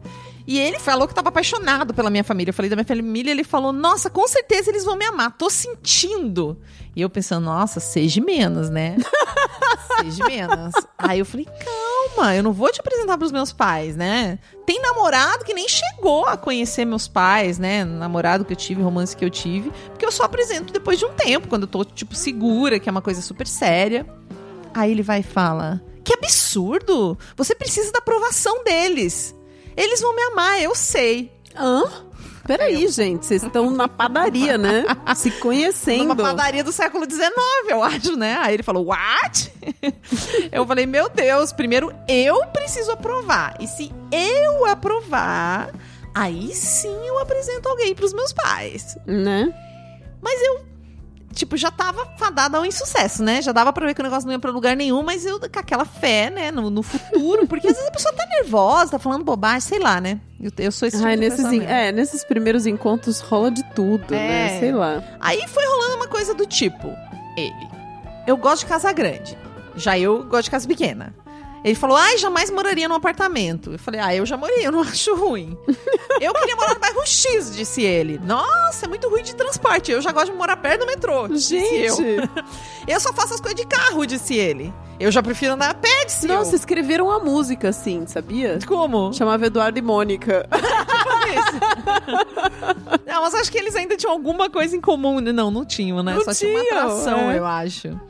E 0.48 0.58
ele 0.58 0.78
falou 0.78 1.06
que 1.06 1.12
estava 1.12 1.28
apaixonado 1.28 1.92
pela 1.92 2.08
minha 2.08 2.24
família. 2.24 2.48
Eu 2.48 2.54
falei 2.54 2.70
da 2.70 2.74
minha 2.74 2.86
família, 2.86 3.30
ele 3.30 3.44
falou: 3.44 3.70
"Nossa, 3.70 4.08
com 4.08 4.26
certeza 4.26 4.70
eles 4.70 4.82
vão 4.82 4.96
me 4.96 5.04
amar. 5.04 5.36
Tô 5.36 5.50
sentindo". 5.50 6.58
E 6.96 7.02
eu 7.02 7.10
pensando: 7.10 7.44
"Nossa, 7.44 7.80
seja 7.80 8.18
menos, 8.22 8.70
né? 8.70 8.96
seja 10.00 10.24
menos". 10.24 10.72
Aí 10.96 11.18
eu 11.18 11.26
falei: 11.26 11.46
"Calma, 11.46 12.34
eu 12.34 12.42
não 12.42 12.54
vou 12.54 12.72
te 12.72 12.80
apresentar 12.80 13.18
pros 13.18 13.30
meus 13.30 13.52
pais, 13.52 13.94
né? 13.94 14.38
Tem 14.64 14.80
namorado 14.80 15.44
que 15.44 15.52
nem 15.52 15.68
chegou 15.68 16.24
a 16.24 16.34
conhecer 16.34 16.86
meus 16.86 17.06
pais, 17.06 17.58
né? 17.58 17.84
Namorado 17.84 18.42
que 18.46 18.54
eu 18.54 18.56
tive, 18.56 18.80
romance 18.80 19.14
que 19.14 19.26
eu 19.26 19.30
tive, 19.30 19.70
porque 19.90 20.06
eu 20.06 20.10
só 20.10 20.22
apresento 20.24 20.72
depois 20.72 20.98
de 20.98 21.04
um 21.04 21.12
tempo, 21.12 21.46
quando 21.46 21.64
eu 21.64 21.68
tô 21.68 21.84
tipo 21.84 22.14
segura, 22.14 22.80
que 22.80 22.88
é 22.88 22.92
uma 22.92 23.02
coisa 23.02 23.20
super 23.20 23.46
séria". 23.46 24.06
Aí 24.72 24.92
ele 24.92 25.02
vai 25.02 25.20
e 25.20 25.22
fala: 25.22 25.82
Que 26.02 26.14
absurdo! 26.14 27.18
Você 27.36 27.54
precisa 27.54 27.92
da 27.92 27.98
aprovação 27.98 28.64
deles. 28.64 29.36
Eles 29.78 30.00
vão 30.00 30.12
me 30.12 30.22
amar, 30.22 30.60
eu 30.60 30.74
sei. 30.74 31.30
Hã? 31.54 31.84
Peraí, 32.44 32.88
gente, 32.88 33.24
vocês 33.24 33.44
estão 33.44 33.70
na 33.70 33.86
padaria, 33.86 34.58
né? 34.58 34.84
Se 35.14 35.30
conhecendo. 35.30 35.98
Numa 35.98 36.16
padaria 36.16 36.64
do 36.64 36.72
século 36.72 37.08
XIX, 37.08 37.30
eu 37.68 37.80
acho, 37.84 38.16
né? 38.16 38.38
Aí 38.40 38.54
ele 38.54 38.64
falou, 38.64 38.86
what? 38.86 39.52
eu 40.50 40.66
falei, 40.66 40.84
meu 40.84 41.08
Deus, 41.08 41.52
primeiro 41.52 41.94
eu 42.08 42.44
preciso 42.46 42.90
aprovar. 42.90 43.56
E 43.60 43.68
se 43.68 43.92
eu 44.10 44.66
aprovar, 44.66 45.72
aí 46.12 46.52
sim 46.52 46.98
eu 47.06 47.20
apresento 47.20 47.68
alguém 47.68 47.94
pros 47.94 48.12
meus 48.12 48.32
pais. 48.32 48.98
Né? 49.06 49.54
Mas 50.20 50.42
eu, 50.42 50.64
tipo, 51.38 51.56
já 51.56 51.70
tava 51.70 52.04
fadada 52.16 52.58
ao 52.58 52.66
insucesso, 52.66 53.22
né? 53.22 53.40
Já 53.40 53.52
dava 53.52 53.72
pra 53.72 53.86
ver 53.86 53.94
que 53.94 54.00
o 54.00 54.04
negócio 54.04 54.26
não 54.26 54.32
ia 54.32 54.38
pra 54.38 54.50
lugar 54.50 54.76
nenhum, 54.76 55.02
mas 55.02 55.24
eu 55.24 55.38
com 55.38 55.58
aquela 55.58 55.84
fé, 55.84 56.28
né, 56.30 56.50
no, 56.50 56.68
no 56.68 56.82
futuro, 56.82 57.46
porque 57.46 57.68
às 57.68 57.74
vezes 57.74 57.88
a 57.88 57.92
pessoa 57.92 58.12
tá 58.14 58.26
nervosa, 58.26 58.92
tá 58.92 58.98
falando 58.98 59.24
bobagem, 59.24 59.60
sei 59.60 59.78
lá, 59.78 60.00
né? 60.00 60.20
Eu, 60.40 60.50
eu 60.58 60.72
sou 60.72 60.86
esse 60.88 60.96
tipo 60.96 61.08
Ai, 61.08 61.16
de 61.16 61.20
nesses, 61.20 61.44
é, 61.44 61.92
nesses 61.92 62.24
primeiros 62.24 62.66
encontros 62.66 63.20
rola 63.20 63.50
de 63.50 63.62
tudo, 63.74 64.04
né? 64.10 64.56
É. 64.56 64.60
Sei 64.60 64.72
lá. 64.72 65.02
Aí 65.20 65.46
foi 65.48 65.64
rolando 65.64 65.96
uma 65.96 66.08
coisa 66.08 66.34
do 66.34 66.44
tipo, 66.44 66.88
ele, 67.36 67.68
eu 68.26 68.36
gosto 68.36 68.60
de 68.60 68.66
casa 68.66 68.92
grande, 68.92 69.38
já 69.76 69.98
eu 69.98 70.24
gosto 70.24 70.44
de 70.44 70.50
casa 70.50 70.66
pequena. 70.66 71.14
Ele 71.64 71.74
falou, 71.74 71.96
ai, 71.96 72.16
jamais 72.18 72.50
moraria 72.50 72.88
num 72.88 72.94
apartamento. 72.94 73.72
Eu 73.72 73.78
falei, 73.78 74.00
ah, 74.00 74.14
eu 74.14 74.24
já 74.24 74.36
morei, 74.36 74.66
eu 74.66 74.72
não 74.72 74.80
acho 74.88 75.14
ruim. 75.16 75.56
eu 76.20 76.32
queria 76.34 76.56
morar 76.56 76.74
no 76.74 76.80
bairro 76.80 77.06
X, 77.06 77.54
disse 77.54 77.82
ele. 77.82 78.18
Nossa, 78.24 78.86
é 78.86 78.88
muito 78.88 79.08
ruim 79.08 79.22
de 79.22 79.34
transporte. 79.34 79.90
Eu 79.90 80.00
já 80.00 80.12
gosto 80.12 80.32
de 80.32 80.38
morar 80.38 80.56
perto 80.56 80.80
do 80.80 80.86
metrô, 80.86 81.28
disse 81.28 81.56
eu. 81.56 81.96
Gente! 81.96 82.30
Eu 82.88 82.98
só 83.00 83.12
faço 83.12 83.34
as 83.34 83.40
coisas 83.40 83.60
de 83.60 83.66
carro, 83.66 84.06
disse 84.06 84.34
ele. 84.34 84.72
Eu 84.98 85.12
já 85.12 85.22
prefiro 85.22 85.52
andar 85.52 85.70
a 85.70 85.74
pé, 85.74 86.06
disse 86.06 86.26
Nossa, 86.26 86.52
eu. 86.52 86.56
escreveram 86.56 87.06
uma 87.06 87.20
música 87.20 87.68
assim, 87.68 88.04
sabia? 88.06 88.58
Como? 88.66 89.12
Chamava 89.12 89.46
Eduardo 89.46 89.78
e 89.78 89.82
Mônica. 89.82 90.48
Não, 93.06 93.22
mas 93.22 93.34
acho 93.34 93.52
que 93.52 93.58
eles 93.58 93.76
ainda 93.76 93.96
tinham 93.96 94.12
alguma 94.12 94.50
coisa 94.50 94.76
em 94.76 94.80
comum. 94.80 95.20
Não, 95.20 95.50
não 95.50 95.64
tinham, 95.64 96.02
né? 96.02 96.14
Não 96.14 96.24
Só 96.24 96.34
tinha 96.34 96.50
uma 96.50 96.62
atração, 96.62 97.30
é. 97.30 97.38
eu 97.38 97.46
acho. 97.46 98.00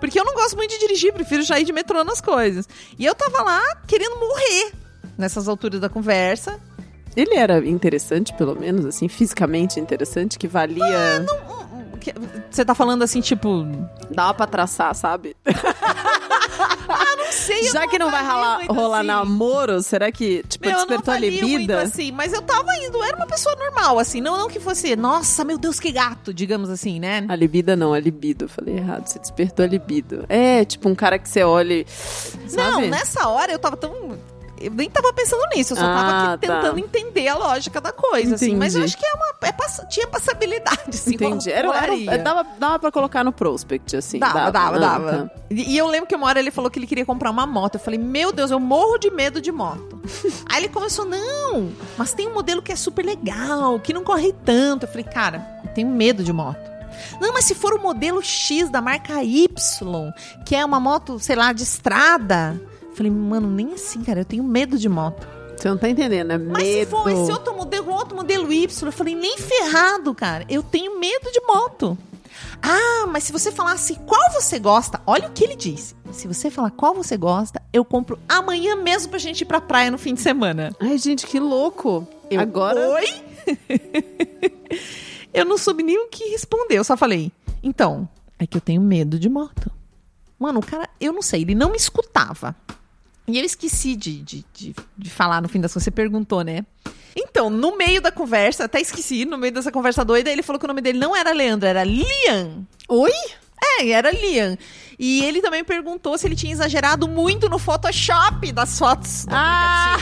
Porque 0.00 0.18
eu 0.18 0.24
não 0.24 0.34
gosto 0.34 0.56
muito 0.56 0.70
de 0.70 0.78
dirigir, 0.78 1.12
prefiro 1.12 1.42
já 1.42 1.58
ir 1.58 1.64
de 1.64 1.72
metrô 1.72 2.04
nas 2.04 2.20
coisas. 2.20 2.68
E 2.98 3.04
eu 3.04 3.14
tava 3.14 3.42
lá 3.42 3.60
querendo 3.86 4.16
morrer 4.20 4.72
nessas 5.16 5.48
alturas 5.48 5.80
da 5.80 5.88
conversa. 5.88 6.58
Ele 7.16 7.34
era 7.34 7.58
interessante, 7.66 8.32
pelo 8.34 8.54
menos, 8.54 8.84
assim, 8.86 9.08
fisicamente 9.08 9.80
interessante, 9.80 10.38
que 10.38 10.46
valia. 10.46 10.84
Hum, 11.20 11.26
que- 11.26 11.67
Você 12.50 12.64
tá 12.64 12.74
falando 12.74 13.02
assim, 13.02 13.20
tipo. 13.20 13.66
Dava 14.10 14.34
pra 14.34 14.46
traçar, 14.46 14.94
sabe? 14.94 15.36
Não 17.16 17.32
sei, 17.32 17.64
Já 17.70 17.86
que 17.86 17.98
não 17.98 18.10
vai 18.10 18.24
rolar, 18.26 18.60
rolar 18.68 18.98
assim. 18.98 19.06
namoro, 19.06 19.82
será 19.82 20.10
que, 20.10 20.42
tipo, 20.48 20.64
Meu, 20.66 20.72
eu 20.74 20.78
não 20.80 20.86
despertou 20.86 21.14
a 21.14 21.18
libido? 21.18 21.72
assim, 21.76 22.10
mas 22.10 22.32
eu 22.32 22.40
tava 22.42 22.74
indo, 22.78 23.02
era 23.02 23.16
uma 23.16 23.26
pessoa 23.26 23.54
normal, 23.56 23.98
assim, 23.98 24.20
não, 24.20 24.36
não 24.38 24.48
que 24.48 24.58
fosse, 24.58 24.96
nossa, 24.96 25.44
meu 25.44 25.58
Deus, 25.58 25.78
que 25.78 25.92
gato, 25.92 26.32
digamos 26.32 26.70
assim, 26.70 26.98
né? 26.98 27.26
A 27.28 27.34
libido 27.36 27.76
não, 27.76 27.92
a 27.92 28.00
libido. 28.00 28.46
Eu 28.46 28.48
falei 28.48 28.76
errado, 28.78 29.06
você 29.06 29.18
despertou 29.18 29.64
a 29.64 29.68
libido. 29.68 30.24
É, 30.28 30.64
tipo, 30.64 30.88
um 30.88 30.94
cara 30.94 31.18
que 31.18 31.28
você 31.28 31.42
olha. 31.42 31.74
e- 31.74 31.86
Não, 32.52 32.74
Sabe? 32.74 32.88
nessa 32.88 33.28
hora 33.28 33.52
eu 33.52 33.58
tava 33.58 33.76
tão. 33.76 34.18
Eu 34.60 34.70
nem 34.72 34.88
tava 34.90 35.12
pensando 35.12 35.42
nisso, 35.54 35.72
eu 35.72 35.76
só 35.76 35.82
tava 35.82 36.00
Ah, 36.10 36.32
aqui 36.34 36.46
tá. 36.46 36.56
tentando 36.56 36.78
entender 36.78 37.28
a 37.28 37.36
lógica 37.36 37.80
da 37.80 37.92
coisa, 37.92 38.34
assim. 38.34 38.56
Mas 38.56 38.74
eu 38.74 38.80
Entendi. 38.82 38.94
acho 38.94 39.02
que 39.02 39.06
é 39.06 39.14
uma, 39.14 39.34
é 39.48 39.52
pass- 39.52 39.86
tinha 39.88 40.06
passabilidade, 40.06 40.80
assim. 40.90 41.14
Entendi. 41.14 41.50
Era, 41.50 41.68
era, 41.76 42.18
dava, 42.18 42.46
dava 42.58 42.78
pra 42.78 42.90
colocar 42.92 43.22
no 43.24 43.32
prospect, 43.32 43.96
assim. 43.96 44.18
Dava, 44.18 44.50
dava, 44.50 44.76
Ah, 44.76 44.78
dava. 44.78 45.12
tá. 45.12 45.30
E, 45.50 45.74
e 45.74 45.78
eu 45.78 45.86
lembro 45.86 46.06
que 46.08 46.14
uma 46.16 46.26
hora 46.26 46.38
ele 46.38 46.50
falou 46.50 46.70
que 46.70 46.78
ele 46.78 46.86
queria 46.86 47.06
comprar 47.06 47.30
uma 47.30 47.46
moto. 47.46 47.74
Eu 47.76 47.80
falei, 47.80 47.98
meu 47.98 48.32
Deus, 48.32 48.50
eu 48.50 48.58
morro 48.60 48.98
de 48.98 49.10
medo 49.10 49.40
de 49.40 49.52
moto. 49.52 50.00
Aí 50.50 50.58
ele 50.64 50.68
começou, 50.68 51.04
não, 51.04 51.70
mas 51.96 52.12
tem 52.12 52.26
um 52.28 52.34
modelo 52.34 52.60
que 52.62 52.72
é 52.72 52.76
super 52.76 53.04
legal, 53.04 53.78
que 53.80 53.92
não 53.92 54.02
corre 54.04 54.32
tanto. 54.44 54.84
Eu 54.84 54.88
falei, 54.88 55.04
cara, 55.04 55.46
eu 55.64 55.70
tenho 55.72 55.88
medo 55.88 56.22
de 56.24 56.32
moto. 56.32 56.68
Não, 57.20 57.32
mas 57.32 57.44
se 57.44 57.54
for 57.54 57.74
o 57.74 57.78
modelo 57.80 58.20
X 58.22 58.68
da 58.70 58.80
marca 58.80 59.22
Y, 59.22 60.12
que 60.44 60.56
é 60.56 60.64
uma 60.64 60.80
moto, 60.80 61.18
sei 61.20 61.36
lá, 61.36 61.52
de 61.52 61.62
estrada. 61.62 62.60
Falei, 62.98 63.12
mano, 63.12 63.48
nem 63.48 63.74
assim, 63.74 64.02
cara, 64.02 64.22
eu 64.22 64.24
tenho 64.24 64.42
medo 64.42 64.76
de 64.76 64.88
moto. 64.88 65.24
Você 65.56 65.68
não 65.68 65.78
tá 65.78 65.88
entendendo, 65.88 66.32
é 66.32 66.36
Mas 66.36 66.64
medo. 66.64 66.80
se 66.80 66.86
for 66.86 67.08
esse 67.08 67.30
outro 67.30 67.56
modelo, 67.56 67.92
outro 67.92 68.16
modelo 68.16 68.52
Y, 68.52 68.88
eu 68.88 68.92
falei, 68.92 69.14
nem 69.14 69.38
ferrado, 69.38 70.12
cara. 70.12 70.44
Eu 70.48 70.64
tenho 70.64 70.98
medo 70.98 71.30
de 71.30 71.40
moto. 71.46 71.96
Ah, 72.60 73.06
mas 73.06 73.22
se 73.22 73.30
você 73.30 73.52
falasse 73.52 73.94
qual 74.04 74.32
você 74.32 74.58
gosta, 74.58 75.00
olha 75.06 75.28
o 75.28 75.30
que 75.30 75.44
ele 75.44 75.54
disse. 75.54 75.94
Se 76.10 76.26
você 76.26 76.50
falar 76.50 76.72
qual 76.72 76.92
você 76.92 77.16
gosta, 77.16 77.62
eu 77.72 77.84
compro 77.84 78.18
amanhã 78.28 78.74
mesmo 78.74 79.10
pra 79.10 79.18
gente 79.20 79.42
ir 79.42 79.44
pra 79.44 79.60
praia 79.60 79.92
no 79.92 79.98
fim 79.98 80.14
de 80.14 80.20
semana. 80.20 80.74
Ai, 80.80 80.98
gente, 80.98 81.24
que 81.24 81.38
louco. 81.38 82.04
Eu, 82.28 82.40
Agora. 82.40 82.80
Oi? 82.80 83.06
eu 85.32 85.44
não 85.44 85.56
soube 85.56 85.84
nem 85.84 85.96
o 86.04 86.08
que 86.08 86.30
responder. 86.30 86.78
Eu 86.78 86.84
só 86.84 86.96
falei, 86.96 87.30
então, 87.62 88.08
é 88.40 88.44
que 88.44 88.56
eu 88.56 88.60
tenho 88.60 88.80
medo 88.82 89.20
de 89.20 89.28
moto. 89.28 89.70
Mano, 90.36 90.58
o 90.58 90.66
cara, 90.66 90.88
eu 91.00 91.12
não 91.12 91.22
sei, 91.22 91.42
ele 91.42 91.54
não 91.54 91.70
me 91.70 91.76
escutava. 91.76 92.56
E 93.28 93.38
eu 93.38 93.44
esqueci 93.44 93.94
de, 93.94 94.22
de, 94.22 94.44
de, 94.54 94.74
de 94.96 95.10
falar 95.10 95.42
no 95.42 95.48
fim 95.48 95.60
das 95.60 95.72
contas. 95.72 95.84
Você 95.84 95.90
perguntou, 95.90 96.42
né? 96.42 96.64
Então, 97.14 97.50
no 97.50 97.76
meio 97.76 98.00
da 98.00 98.10
conversa, 98.10 98.64
até 98.64 98.80
esqueci, 98.80 99.24
no 99.24 99.36
meio 99.36 99.52
dessa 99.52 99.70
conversa 99.70 100.04
doida, 100.04 100.30
ele 100.30 100.42
falou 100.42 100.58
que 100.58 100.64
o 100.64 100.68
nome 100.68 100.80
dele 100.80 100.98
não 100.98 101.14
era 101.14 101.32
Leandro, 101.32 101.68
era 101.68 101.84
Liam. 101.84 102.66
Oi? 102.88 103.12
É, 103.62 103.90
era 103.90 104.10
Liam. 104.10 104.56
E 104.98 105.24
ele 105.24 105.42
também 105.42 105.62
perguntou 105.62 106.16
se 106.16 106.26
ele 106.26 106.36
tinha 106.36 106.52
exagerado 106.52 107.06
muito 107.06 107.48
no 107.48 107.58
Photoshop 107.58 108.50
das 108.52 108.78
fotos. 108.78 109.26
do 109.26 109.34
Ah! 109.34 109.96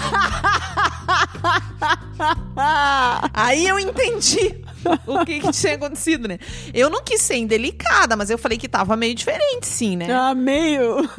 Aí 3.35 3.67
eu 3.67 3.79
entendi 3.79 4.66
o 5.07 5.25
que, 5.25 5.41
que 5.41 5.51
tinha 5.53 5.75
acontecido, 5.75 6.29
né? 6.29 6.39
Eu 6.73 6.89
não 6.91 7.03
quis 7.03 7.21
ser 7.21 7.37
indelicada, 7.37 8.17
mas 8.17 8.31
eu 8.31 8.39
falei 8.39 8.59
que 8.59 8.69
tava 8.69 8.97
meio 8.97 9.15
diferente, 9.15 9.67
sim, 9.67 9.97
né? 9.97 10.13
Ah, 10.13 10.35
meio. 10.35 10.97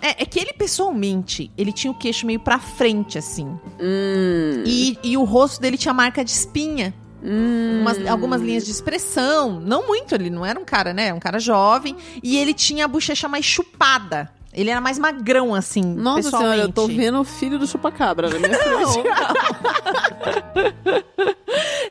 É, 0.00 0.22
é 0.22 0.26
que 0.26 0.38
ele, 0.38 0.52
pessoalmente, 0.52 1.50
ele 1.56 1.72
tinha 1.72 1.90
o 1.90 1.94
queixo 1.94 2.26
meio 2.26 2.38
pra 2.38 2.58
frente, 2.58 3.18
assim. 3.18 3.46
Hum. 3.80 4.62
E, 4.64 4.98
e 5.02 5.16
o 5.16 5.24
rosto 5.24 5.60
dele 5.60 5.76
tinha 5.76 5.92
marca 5.94 6.24
de 6.24 6.30
espinha. 6.30 6.94
Hum. 7.22 7.80
Umas- 7.80 8.06
algumas 8.06 8.40
linhas 8.40 8.64
de 8.64 8.70
expressão. 8.70 9.60
Não 9.60 9.86
muito, 9.86 10.14
ele 10.14 10.30
não 10.30 10.44
era 10.46 10.58
um 10.58 10.64
cara, 10.64 10.92
né? 10.94 11.12
Um 11.12 11.18
cara 11.18 11.38
jovem. 11.40 11.96
E 12.22 12.36
ele 12.38 12.54
tinha 12.54 12.84
a 12.84 12.88
bochecha 12.88 13.28
mais 13.28 13.44
chupada. 13.44 14.30
Ele 14.58 14.70
era 14.70 14.80
mais 14.80 14.98
magrão, 14.98 15.54
assim, 15.54 15.82
Nossa 15.82 16.30
senhora, 16.30 16.56
eu 16.62 16.72
tô 16.72 16.86
vendo 16.88 17.20
o 17.20 17.24
filho 17.24 17.58
do 17.58 17.66
chupacabra 17.66 18.28
na 18.28 18.38
minha 18.38 18.58
frente. 18.58 19.08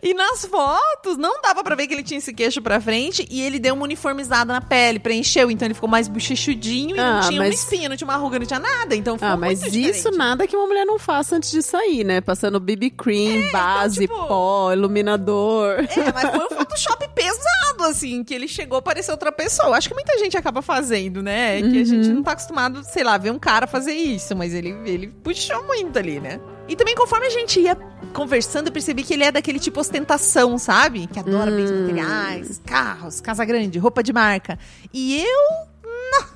E 0.04 0.14
nas 0.14 0.46
fotos, 0.46 1.18
não 1.18 1.42
dava 1.42 1.64
pra 1.64 1.76
ver 1.76 1.88
que 1.88 1.94
ele 1.94 2.04
tinha 2.04 2.18
esse 2.20 2.34
queixo 2.34 2.62
pra 2.62 2.80
frente 2.80 3.26
e 3.32 3.42
ele 3.42 3.58
deu 3.60 3.74
uma 3.74 3.84
uniformizada 3.84 4.54
na 4.54 4.62
pele, 4.62 5.00
preencheu, 5.00 5.50
então 5.50 5.66
ele 5.66 5.74
ficou 5.74 5.90
mais 5.90 6.08
bochechudinho 6.08 6.96
e 6.96 7.00
Ah, 7.00 7.14
não 7.16 7.22
tinha 7.30 7.42
uma 7.42 7.48
mas- 7.48 7.56
espinha, 7.60 7.90
não 7.90 7.98
tinha 7.98 8.08
uma 8.08 8.16
ruga, 8.18 8.38
não 8.40 8.46
tinha 8.46 8.60
nada, 8.60 8.96
então 8.96 9.16
ficou 9.18 9.30
Ah, 9.34 9.38
mas 9.38 9.62
muito 9.62 9.76
isso 9.76 9.94
diferente. 9.94 10.18
nada 10.18 10.48
que 10.48 10.56
uma 10.56 10.68
mulher 10.68 10.86
não 10.86 11.00
faça 11.00 11.36
antes 11.36 11.52
de 11.52 11.62
sair, 11.62 12.04
né? 12.04 12.22
Passando 12.22 12.60
BB 12.60 12.92
cream, 12.92 13.52
base, 13.52 14.02
tipo- 14.02 14.28
pó, 14.28 14.72
iluminador. 14.74 15.80
É, 15.80 16.12
mas 16.14 16.30
foi 16.30 16.46
um 16.46 16.50
Photoshop 16.78 17.10
pesado, 17.16 17.84
assim, 17.90 18.24
que 18.24 18.34
ele 18.34 18.48
chegou 18.48 18.78
a 18.78 18.82
parecer 18.82 19.12
outra 19.12 19.32
pessoa. 19.32 19.76
Acho 19.76 19.88
que 19.90 19.96
muita 19.96 20.18
gente 20.20 20.38
acaba 20.38 20.62
fazendo, 20.62 21.24
né? 21.24 21.60
Que 21.62 21.82
a 21.82 21.84
gente 21.86 22.10
não 22.10 22.22
tá 22.22 22.34
acostumado, 22.34 22.84
sei 22.84 23.04
lá, 23.04 23.18
ver 23.18 23.32
um 23.32 23.40
cara 23.40 23.66
fazer 23.66 23.94
isso, 23.94 24.36
mas 24.36 24.54
ele, 24.54 24.70
ele 24.86 25.08
puxou 25.08 25.64
muito 25.66 25.98
ali, 25.98 26.20
né? 26.20 26.40
E 26.68 26.76
também, 26.76 26.96
conforme 26.96 27.26
a 27.26 27.30
gente 27.30 27.60
ia 27.60 27.76
conversando, 28.14 28.68
eu 28.68 28.72
percebi 28.72 29.04
que 29.04 29.14
ele 29.14 29.24
é 29.24 29.32
daquele 29.32 29.60
tipo 29.60 29.80
ostentação, 29.80 30.58
sabe? 30.58 31.08
Que 31.08 31.20
adora 31.20 31.50
bens 31.50 31.72
Hum. 31.72 31.82
materiais, 31.82 32.62
carros, 32.66 33.20
casa 33.22 33.44
grande, 33.44 33.80
roupa 33.80 34.04
de 34.04 34.14
marca. 34.14 34.60
E 34.94 35.20
eu. 35.24 35.68
Não. 36.12 36.28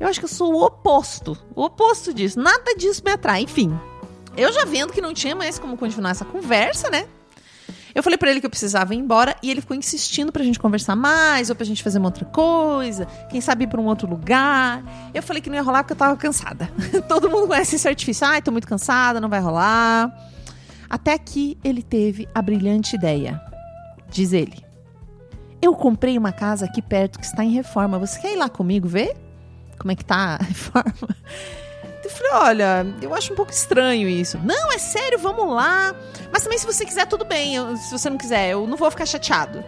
Eu 0.00 0.08
acho 0.08 0.18
que 0.18 0.24
eu 0.24 0.28
sou 0.30 0.54
o 0.54 0.64
oposto. 0.64 1.36
O 1.54 1.62
oposto 1.64 2.14
disso. 2.14 2.38
Nada 2.40 2.74
disso 2.76 3.02
me 3.04 3.10
atrai. 3.12 3.42
Enfim. 3.42 3.78
Eu 4.36 4.52
já 4.52 4.64
vendo 4.64 4.92
que 4.92 5.00
não 5.00 5.12
tinha 5.12 5.34
mais 5.34 5.58
como 5.58 5.76
continuar 5.76 6.10
essa 6.12 6.24
conversa, 6.24 6.88
né? 6.88 7.06
Eu 7.94 8.02
falei 8.02 8.18
pra 8.18 8.30
ele 8.30 8.40
que 8.40 8.46
eu 8.46 8.50
precisava 8.50 8.94
ir 8.94 8.98
embora 8.98 9.36
e 9.42 9.50
ele 9.50 9.60
ficou 9.60 9.76
insistindo 9.76 10.30
pra 10.30 10.44
gente 10.44 10.58
conversar 10.58 10.94
mais 10.94 11.50
ou 11.50 11.56
pra 11.56 11.64
gente 11.64 11.82
fazer 11.82 11.98
uma 11.98 12.08
outra 12.08 12.24
coisa, 12.24 13.06
quem 13.30 13.40
sabe 13.40 13.64
ir 13.64 13.66
pra 13.66 13.80
um 13.80 13.86
outro 13.86 14.08
lugar. 14.08 14.82
Eu 15.14 15.22
falei 15.22 15.42
que 15.42 15.48
não 15.48 15.56
ia 15.56 15.62
rolar 15.62 15.82
porque 15.82 15.92
eu 15.92 15.96
tava 15.96 16.16
cansada. 16.16 16.70
Todo 17.08 17.30
mundo 17.30 17.48
conhece 17.48 17.76
esse 17.76 17.88
artifício. 17.88 18.26
Ai, 18.26 18.42
tô 18.42 18.50
muito 18.50 18.68
cansada, 18.68 19.20
não 19.20 19.28
vai 19.28 19.40
rolar. 19.40 20.12
Até 20.88 21.18
que 21.18 21.58
ele 21.62 21.82
teve 21.82 22.28
a 22.34 22.40
brilhante 22.40 22.96
ideia. 22.96 23.40
Diz 24.10 24.32
ele: 24.32 24.64
Eu 25.60 25.74
comprei 25.74 26.16
uma 26.16 26.32
casa 26.32 26.64
aqui 26.64 26.80
perto 26.80 27.18
que 27.18 27.26
está 27.26 27.44
em 27.44 27.50
reforma. 27.50 27.98
Você 27.98 28.18
quer 28.20 28.32
ir 28.32 28.36
lá 28.36 28.48
comigo 28.48 28.88
ver? 28.88 29.14
Como 29.78 29.92
é 29.92 29.94
que 29.94 30.04
tá 30.04 30.36
a 30.40 30.42
reforma? 30.44 31.16
Eu 32.08 32.16
falei, 32.16 32.32
olha, 32.32 32.86
eu 33.02 33.14
acho 33.14 33.32
um 33.32 33.36
pouco 33.36 33.52
estranho 33.52 34.08
isso. 34.08 34.38
Não, 34.42 34.72
é 34.72 34.78
sério, 34.78 35.18
vamos 35.18 35.52
lá. 35.54 35.94
Mas 36.32 36.42
também 36.42 36.58
se 36.58 36.66
você 36.66 36.84
quiser, 36.84 37.06
tudo 37.06 37.24
bem. 37.24 37.54
Eu- 37.56 37.76
se 37.76 37.90
você 37.90 38.08
não 38.08 38.16
quiser, 38.16 38.50
eu 38.50 38.66
não 38.66 38.76
vou 38.76 38.90
ficar 38.90 39.04
chateado. 39.06 39.62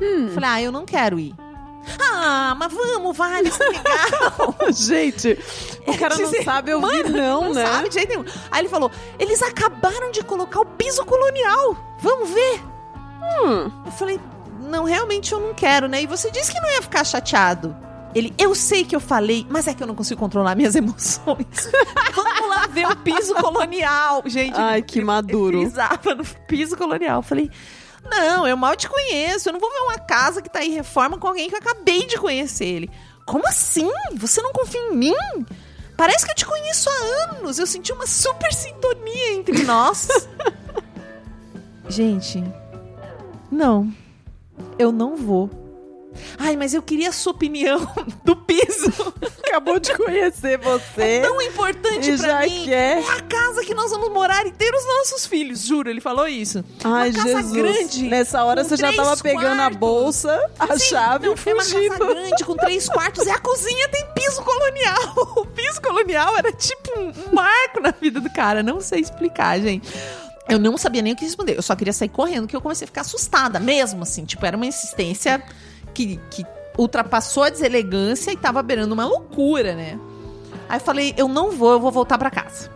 Eu 0.00 0.28
falei, 0.32 0.48
ah, 0.50 0.62
eu 0.62 0.70
não 0.72 0.84
quero 0.84 1.18
ir. 1.18 1.34
Ah, 2.00 2.54
mas 2.58 2.70
vamos, 2.72 3.16
vai, 3.16 3.40
legal. 3.42 4.54
Gente, 4.70 5.38
o 5.86 5.98
cara 5.98 6.16
não 6.16 6.24
Dizer, 6.30 6.44
sabe 6.44 6.74
ouvir, 6.74 6.86
Mano, 7.04 7.16
não, 7.16 7.40
não 7.44 7.54
né? 7.54 7.64
sabe 7.66 7.88
de 7.88 7.94
jeito 7.94 8.10
nenhum. 8.10 8.24
Aí 8.50 8.60
ele 8.60 8.68
falou, 8.68 8.90
eles 9.18 9.42
acabaram 9.42 10.10
de 10.10 10.22
colocar 10.22 10.60
o 10.60 10.66
piso 10.66 11.02
colonial. 11.06 11.76
Vamos 12.00 12.28
ver. 12.30 12.62
Hum. 13.42 13.70
Eu 13.86 13.92
falei, 13.92 14.20
não, 14.60 14.84
realmente 14.84 15.32
eu 15.32 15.40
não 15.40 15.54
quero, 15.54 15.88
né? 15.88 16.02
E 16.02 16.06
você 16.06 16.30
disse 16.30 16.52
que 16.52 16.60
não 16.60 16.70
ia 16.70 16.82
ficar 16.82 17.04
chateado. 17.04 17.74
Ele, 18.14 18.34
eu 18.38 18.54
sei 18.54 18.84
que 18.84 18.96
eu 18.96 19.00
falei, 19.00 19.46
mas 19.50 19.68
é 19.68 19.74
que 19.74 19.82
eu 19.82 19.86
não 19.86 19.94
consigo 19.94 20.18
controlar 20.18 20.54
minhas 20.54 20.74
emoções. 20.76 21.70
Vamos 22.14 22.48
lá 22.48 22.66
ver 22.66 22.86
o 22.86 22.96
piso 22.96 23.34
colonial. 23.34 24.22
Gente, 24.26 24.56
Ai, 24.56 24.82
que 24.82 25.00
maduro. 25.00 25.58
eu 25.58 25.64
pisava 25.68 26.14
no 26.14 26.24
piso 26.46 26.76
colonial. 26.76 27.18
Eu 27.18 27.22
falei, 27.22 27.50
não, 28.10 28.46
eu 28.46 28.56
mal 28.56 28.74
te 28.76 28.88
conheço. 28.88 29.48
Eu 29.48 29.52
não 29.52 29.60
vou 29.60 29.70
ver 29.70 29.80
uma 29.80 29.98
casa 29.98 30.40
que 30.40 30.48
tá 30.48 30.64
em 30.64 30.72
reforma 30.72 31.18
com 31.18 31.28
alguém 31.28 31.48
que 31.48 31.54
eu 31.54 31.58
acabei 31.58 32.06
de 32.06 32.16
conhecer 32.16 32.64
ele. 32.64 32.90
Como 33.26 33.46
assim? 33.46 33.90
Você 34.16 34.40
não 34.40 34.52
confia 34.52 34.80
em 34.80 34.96
mim? 34.96 35.14
Parece 35.96 36.24
que 36.24 36.30
eu 36.30 36.36
te 36.36 36.46
conheço 36.46 36.88
há 36.88 37.32
anos. 37.32 37.58
Eu 37.58 37.66
senti 37.66 37.92
uma 37.92 38.06
super 38.06 38.52
sintonia 38.52 39.34
entre 39.34 39.64
nós. 39.64 40.08
Gente, 41.88 42.42
não. 43.50 43.92
Eu 44.78 44.92
não 44.92 45.16
vou. 45.16 45.50
Ai, 46.38 46.56
mas 46.56 46.74
eu 46.74 46.82
queria 46.82 47.08
a 47.08 47.12
sua 47.12 47.32
opinião 47.32 47.80
do 48.24 48.36
piso. 48.36 48.92
Acabou 49.46 49.78
de 49.78 49.94
conhecer 49.96 50.58
você. 50.58 51.20
Tão 51.22 51.40
importante 51.42 52.16
pra 52.16 52.26
já 52.28 52.40
mim. 52.40 52.64
quer. 52.64 52.98
É 53.02 53.08
a 53.10 53.20
casa 53.22 53.64
que 53.64 53.74
nós 53.74 53.90
vamos 53.90 54.10
morar 54.10 54.46
e 54.46 54.52
ter 54.52 54.72
os 54.74 54.84
nossos 54.86 55.26
filhos, 55.26 55.62
juro, 55.62 55.88
ele 55.90 56.00
falou 56.00 56.28
isso. 56.28 56.64
Ai, 56.84 57.10
uma 57.10 57.16
casa 57.24 57.28
Jesus. 57.42 57.52
grande. 57.52 58.02
Nessa 58.04 58.44
hora 58.44 58.62
você 58.64 58.76
já 58.76 58.92
tava 58.92 59.16
pegando 59.16 59.52
a 59.54 59.56
quartos. 59.56 59.78
bolsa, 59.78 60.50
a 60.58 60.78
Sim, 60.78 60.84
chave 60.86 61.26
não, 61.26 61.34
e 61.34 61.36
foi 61.36 61.52
uma 61.54 61.62
casa 61.62 61.74
fugindo. 61.74 62.06
grande 62.06 62.44
com 62.44 62.54
três 62.56 62.88
quartos 62.88 63.26
e 63.26 63.30
a 63.30 63.38
cozinha 63.38 63.88
tem 63.88 64.06
piso 64.14 64.42
colonial. 64.42 64.98
O 65.38 65.46
piso 65.46 65.80
colonial 65.80 66.36
era 66.36 66.52
tipo 66.52 66.98
um 66.98 67.08
um 67.08 67.34
marco 67.34 67.80
na 67.80 67.90
vida 67.90 68.20
do 68.20 68.30
cara. 68.30 68.62
Não 68.62 68.80
sei 68.80 69.00
explicar, 69.00 69.58
gente. 69.60 69.88
Eu 70.48 70.58
não 70.58 70.76
sabia 70.78 71.02
nem 71.02 71.12
o 71.12 71.16
que 71.16 71.24
responder. 71.24 71.56
Eu 71.56 71.62
só 71.62 71.74
queria 71.76 71.92
sair 71.92 72.08
correndo, 72.08 72.46
que 72.46 72.54
eu 72.56 72.60
comecei 72.60 72.84
a 72.84 72.86
ficar 72.86 73.00
assustada 73.02 73.58
mesmo, 73.58 74.02
assim. 74.02 74.24
Tipo, 74.24 74.44
era 74.46 74.56
uma 74.56 74.66
insistência 74.66 75.42
que, 75.98 76.20
que 76.30 76.46
ultrapassou 76.76 77.42
a 77.42 77.50
deselegância 77.50 78.30
e 78.30 78.36
tava 78.36 78.62
beirando 78.62 78.94
uma 78.94 79.04
loucura, 79.04 79.74
né? 79.74 79.98
Aí 80.68 80.76
eu 80.76 80.80
falei, 80.80 81.14
eu 81.16 81.26
não 81.26 81.50
vou, 81.50 81.72
eu 81.72 81.80
vou 81.80 81.90
voltar 81.90 82.16
pra 82.16 82.30
casa. 82.30 82.70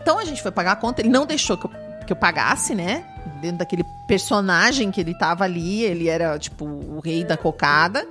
Então 0.00 0.18
a 0.18 0.24
gente 0.24 0.40
foi 0.40 0.52
pagar 0.52 0.72
a 0.72 0.76
conta, 0.76 1.00
ele 1.00 1.08
não 1.08 1.26
deixou 1.26 1.56
que 1.56 1.66
eu, 1.66 1.70
que 2.06 2.12
eu 2.12 2.16
pagasse, 2.16 2.74
né? 2.74 3.04
Dentro 3.40 3.58
daquele 3.58 3.84
personagem 4.06 4.92
que 4.92 5.00
ele 5.00 5.12
tava 5.18 5.42
ali, 5.42 5.82
ele 5.82 6.08
era 6.08 6.38
tipo 6.38 6.64
o 6.64 7.00
rei 7.04 7.24
da 7.24 7.36
cocada. 7.36 8.06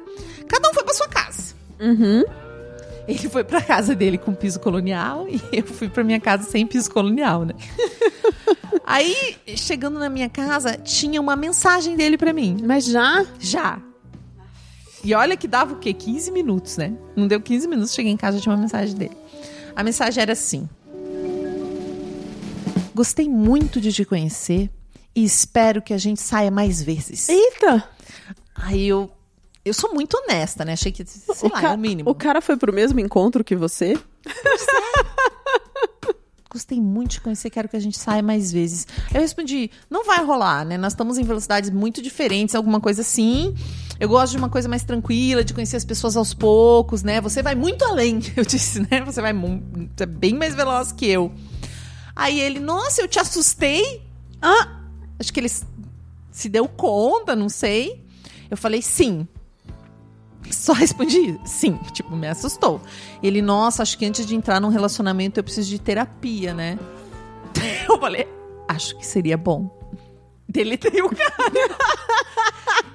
Cada 0.47 0.69
um 0.69 0.73
foi 0.73 0.83
pra 0.83 0.93
sua 0.93 1.07
casa. 1.07 1.55
Uhum. 1.79 2.23
Ele 3.07 3.29
foi 3.29 3.43
pra 3.43 3.61
casa 3.61 3.95
dele 3.95 4.17
com 4.17 4.33
piso 4.33 4.59
colonial 4.59 5.27
e 5.29 5.39
eu 5.53 5.65
fui 5.65 5.87
pra 5.87 6.03
minha 6.03 6.19
casa 6.19 6.43
sem 6.49 6.67
piso 6.67 6.91
colonial, 6.91 7.45
né? 7.45 7.53
Aí, 8.85 9.37
chegando 9.55 9.97
na 9.97 10.09
minha 10.09 10.29
casa, 10.29 10.77
tinha 10.77 11.19
uma 11.21 11.35
mensagem 11.35 11.95
dele 11.95 12.17
pra 12.17 12.33
mim. 12.33 12.57
Mas 12.63 12.85
já? 12.85 13.25
Já. 13.39 13.79
E 15.05 15.13
olha 15.13 15.37
que 15.37 15.47
dava 15.47 15.75
o 15.75 15.77
quê? 15.77 15.93
15 15.93 16.31
minutos, 16.31 16.77
né? 16.77 16.91
Não 17.15 17.27
deu 17.27 17.39
15 17.39 17.67
minutos, 17.67 17.93
cheguei 17.93 18.11
em 18.11 18.17
casa, 18.17 18.39
tinha 18.39 18.51
uma 18.51 18.59
mensagem 18.59 18.95
dele. 18.95 19.15
A 19.75 19.83
mensagem 19.83 20.19
era 20.19 20.33
assim: 20.33 20.67
Gostei 22.95 23.29
muito 23.29 23.79
de 23.79 23.93
te 23.93 24.03
conhecer 24.03 24.67
e 25.15 25.23
espero 25.23 25.79
que 25.79 25.93
a 25.93 25.97
gente 25.99 26.19
saia 26.19 26.49
mais 26.49 26.81
vezes. 26.81 27.29
Eita! 27.29 27.87
Aí 28.55 28.87
eu. 28.87 29.11
Eu 29.63 29.73
sou 29.73 29.93
muito 29.93 30.15
honesta, 30.15 30.63
né? 30.65 30.73
Achei 30.73 30.91
que, 30.91 31.03
sei 31.05 31.49
o, 31.49 31.53
lá, 31.53 31.61
é 31.61 31.73
o 31.73 31.77
mínimo. 31.77 32.09
o 32.09 32.13
cara 32.13 32.41
foi 32.41 32.55
pro 32.55 32.73
mesmo 32.73 32.99
encontro 32.99 33.43
que 33.43 33.55
você? 33.55 33.99
Gostei 36.49 36.79
muito 36.79 37.11
de 37.11 37.21
conhecer, 37.21 37.49
quero 37.49 37.67
que 37.67 37.75
a 37.75 37.79
gente 37.79 37.97
saia 37.97 38.23
mais 38.23 38.51
vezes. 38.51 38.87
Eu 39.13 39.21
respondi, 39.21 39.69
não 39.89 40.05
vai 40.05 40.23
rolar, 40.23 40.63
né? 40.65 40.77
Nós 40.77 40.93
estamos 40.93 41.17
em 41.17 41.23
velocidades 41.23 41.69
muito 41.69 42.01
diferentes, 42.01 42.55
alguma 42.55 42.79
coisa 42.79 43.01
assim. 43.01 43.55
Eu 43.99 44.09
gosto 44.09 44.31
de 44.31 44.37
uma 44.37 44.49
coisa 44.49 44.67
mais 44.67 44.83
tranquila, 44.83 45.43
de 45.43 45.53
conhecer 45.53 45.77
as 45.77 45.85
pessoas 45.85 46.17
aos 46.17 46.33
poucos, 46.33 47.03
né? 47.03 47.21
Você 47.21 47.41
vai 47.41 47.55
muito 47.55 47.83
além, 47.85 48.19
eu 48.35 48.43
disse, 48.43 48.81
né? 48.81 49.03
Você 49.05 49.21
vai 49.21 49.31
é 49.31 50.05
bem 50.05 50.33
mais 50.33 50.55
veloz 50.55 50.91
que 50.91 51.07
eu. 51.07 51.31
Aí 52.15 52.39
ele, 52.39 52.59
nossa, 52.59 53.01
eu 53.01 53.07
te 53.07 53.19
assustei? 53.19 54.01
Ah, 54.41 54.79
acho 55.19 55.33
que 55.33 55.39
ele 55.39 55.49
se 56.31 56.49
deu 56.49 56.67
conta, 56.67 57.35
não 57.35 57.49
sei. 57.49 58.05
Eu 58.49 58.57
falei, 58.57 58.81
sim. 58.81 59.27
Só 60.51 60.73
respondi 60.73 61.39
sim, 61.45 61.77
tipo, 61.91 62.15
me 62.15 62.27
assustou. 62.27 62.81
Ele, 63.23 63.41
nossa, 63.41 63.81
acho 63.81 63.97
que 63.97 64.05
antes 64.05 64.25
de 64.25 64.35
entrar 64.35 64.59
num 64.59 64.69
relacionamento 64.69 65.39
eu 65.39 65.43
preciso 65.43 65.69
de 65.69 65.79
terapia, 65.79 66.53
né? 66.53 66.77
Eu 67.87 67.97
falei, 67.99 68.27
acho 68.67 68.97
que 68.97 69.05
seria 69.05 69.37
bom. 69.37 69.69
Deletei 70.47 71.01
o 71.01 71.09
cara. 71.09 71.75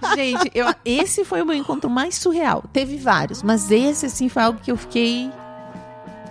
Gente, 0.14 0.50
eu, 0.54 0.66
esse 0.84 1.24
foi 1.24 1.42
o 1.42 1.46
meu 1.46 1.54
encontro 1.54 1.90
mais 1.90 2.14
surreal. 2.14 2.64
Teve 2.72 2.96
vários, 2.96 3.42
mas 3.42 3.70
esse, 3.70 4.06
assim, 4.06 4.28
foi 4.28 4.42
algo 4.42 4.60
que 4.60 4.70
eu 4.70 4.76
fiquei. 4.76 5.30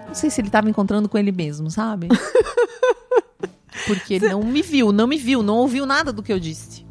Não 0.08 0.14
sei 0.14 0.30
se 0.30 0.42
ele 0.42 0.50
tava 0.50 0.70
encontrando 0.70 1.08
com 1.08 1.18
ele 1.18 1.32
mesmo, 1.32 1.70
sabe? 1.70 2.08
Porque 3.86 4.20
não 4.20 4.44
me 4.44 4.62
viu, 4.62 4.92
não 4.92 5.08
me 5.08 5.18
viu, 5.18 5.42
não 5.42 5.58
ouviu 5.58 5.86
nada 5.86 6.12
do 6.12 6.24
que 6.24 6.34
eu 6.34 6.40
disse. 6.40 6.86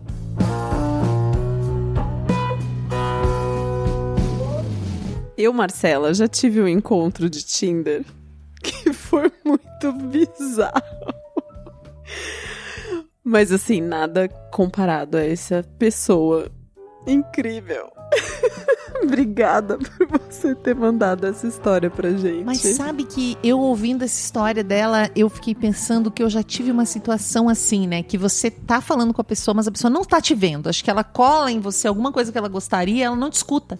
Eu, 5.37 5.53
Marcela, 5.53 6.13
já 6.13 6.27
tive 6.27 6.61
um 6.61 6.67
encontro 6.67 7.31
de 7.31 7.45
Tinder 7.45 8.05
que 8.63 8.93
foi 8.93 9.31
muito 9.45 9.93
bizarro. 9.93 11.18
Mas 13.29 13.53
assim, 13.53 13.83
nada 13.83 14.27
comparado 14.51 15.19
a 15.19 15.23
essa 15.23 15.63
pessoa 15.79 16.51
incrível. 17.07 17.91
Obrigada 19.05 19.77
por 19.77 20.07
você 20.07 20.55
ter 20.55 20.75
mandado 20.75 21.27
essa 21.27 21.47
história 21.47 21.91
pra 21.91 22.11
gente. 22.13 22.43
Mas 22.43 22.59
sabe 22.59 23.05
que 23.05 23.37
eu 23.45 23.61
ouvindo 23.61 24.03
essa 24.03 24.19
história 24.19 24.65
dela, 24.65 25.11
eu 25.15 25.29
fiquei 25.29 25.55
pensando 25.55 26.11
que 26.11 26.23
eu 26.23 26.31
já 26.31 26.43
tive 26.43 26.71
uma 26.71 26.87
situação 26.87 27.51
assim, 27.51 27.87
né? 27.87 28.03
Que 28.03 28.17
você 28.17 28.51
tá 28.51 28.81
falando 28.81 29.13
com 29.13 29.21
a 29.21 29.25
pessoa, 29.25 29.55
mas 29.55 29.69
a 29.69 29.71
pessoa 29.71 29.91
não 29.91 30.07
tá 30.07 30.23
te 30.23 30.35
vendo. 30.35 30.67
Acho 30.67 30.83
que 30.83 30.89
ela 30.91 31.05
cola 31.05 31.53
em 31.53 31.61
você 31.61 31.87
alguma 31.87 32.11
coisa 32.11 32.33
que 32.33 32.39
ela 32.39 32.49
gostaria, 32.49 33.05
ela 33.05 33.17
não 33.17 33.29
te 33.29 33.35
escuta. 33.35 33.79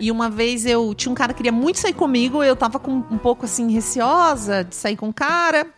E 0.00 0.10
uma 0.10 0.30
vez 0.30 0.64
eu 0.64 0.94
tinha 0.94 1.12
um 1.12 1.14
cara 1.14 1.34
que 1.34 1.36
queria 1.36 1.52
muito 1.52 1.78
sair 1.78 1.92
comigo, 1.92 2.42
eu 2.42 2.56
tava 2.56 2.78
com 2.78 2.92
um 2.92 3.18
pouco 3.18 3.44
assim 3.44 3.70
receosa 3.70 4.64
de 4.64 4.74
sair 4.74 4.96
com 4.96 5.10
o 5.10 5.14
cara. 5.14 5.75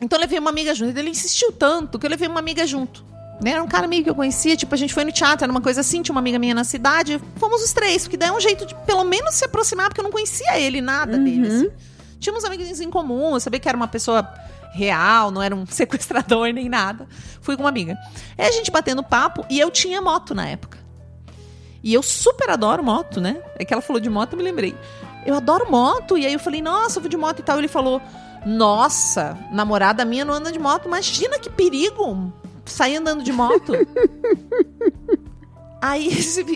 Então 0.00 0.18
eu 0.18 0.20
levei 0.20 0.38
uma 0.38 0.50
amiga 0.50 0.74
junto. 0.74 0.96
Ele 0.96 1.10
insistiu 1.10 1.52
tanto 1.52 1.98
que 1.98 2.06
eu 2.06 2.10
levei 2.10 2.28
uma 2.28 2.40
amiga 2.40 2.66
junto. 2.66 3.04
Né? 3.42 3.50
Era 3.50 3.62
um 3.62 3.68
cara 3.68 3.86
meio 3.86 4.02
que 4.02 4.10
eu 4.10 4.14
conhecia, 4.14 4.56
tipo, 4.56 4.74
a 4.74 4.78
gente 4.78 4.94
foi 4.94 5.04
no 5.04 5.12
teatro, 5.12 5.44
era 5.44 5.50
uma 5.50 5.60
coisa 5.60 5.82
assim, 5.82 6.02
tinha 6.02 6.14
uma 6.14 6.20
amiga 6.20 6.38
minha 6.38 6.54
na 6.54 6.64
cidade, 6.64 7.20
fomos 7.36 7.62
os 7.62 7.72
três, 7.72 8.04
porque 8.04 8.16
daí 8.16 8.30
é 8.30 8.32
um 8.32 8.40
jeito 8.40 8.64
de 8.64 8.74
pelo 8.86 9.04
menos 9.04 9.34
se 9.34 9.44
aproximar, 9.44 9.88
porque 9.88 10.00
eu 10.00 10.04
não 10.04 10.10
conhecia 10.10 10.58
ele, 10.58 10.80
nada 10.80 11.16
uhum. 11.16 11.24
dele. 11.24 11.46
Assim. 11.46 11.70
Tínhamos 12.18 12.44
amigos 12.44 12.80
em 12.80 12.90
comum, 12.90 13.34
eu 13.34 13.40
sabia 13.40 13.60
que 13.60 13.68
era 13.68 13.76
uma 13.76 13.88
pessoa 13.88 14.26
real, 14.72 15.30
não 15.30 15.42
era 15.42 15.54
um 15.54 15.66
sequestrador 15.68 16.48
nem 16.52 16.68
nada. 16.68 17.06
Fui 17.40 17.56
com 17.56 17.62
uma 17.62 17.68
amiga. 17.68 17.96
Aí 18.38 18.46
a 18.46 18.52
gente 18.52 18.70
batendo 18.70 19.02
papo, 19.02 19.44
e 19.50 19.60
eu 19.60 19.70
tinha 19.70 20.00
moto 20.00 20.34
na 20.34 20.48
época. 20.48 20.78
E 21.82 21.92
eu 21.92 22.02
super 22.02 22.50
adoro 22.50 22.82
moto, 22.82 23.20
né? 23.20 23.40
É 23.58 23.64
que 23.64 23.72
ela 23.72 23.82
falou 23.82 24.00
de 24.00 24.08
moto, 24.08 24.32
eu 24.32 24.38
me 24.38 24.42
lembrei. 24.42 24.74
Eu 25.24 25.34
adoro 25.34 25.70
moto, 25.70 26.16
e 26.16 26.24
aí 26.24 26.32
eu 26.32 26.38
falei, 26.38 26.62
nossa, 26.62 26.98
eu 26.98 27.02
vou 27.02 27.08
de 27.08 27.16
moto 27.16 27.40
e 27.40 27.42
tal. 27.42 27.58
Ele 27.58 27.68
falou, 27.68 28.00
nossa, 28.44 29.38
namorada 29.52 30.04
minha 30.04 30.24
não 30.24 30.34
anda 30.34 30.52
de 30.52 30.58
moto. 30.58 30.86
Imagina 30.86 31.38
que 31.38 31.48
perigo 31.48 32.32
sair 32.64 32.96
andando 32.96 33.22
de 33.22 33.32
moto. 33.32 33.72
Aí, 35.80 36.08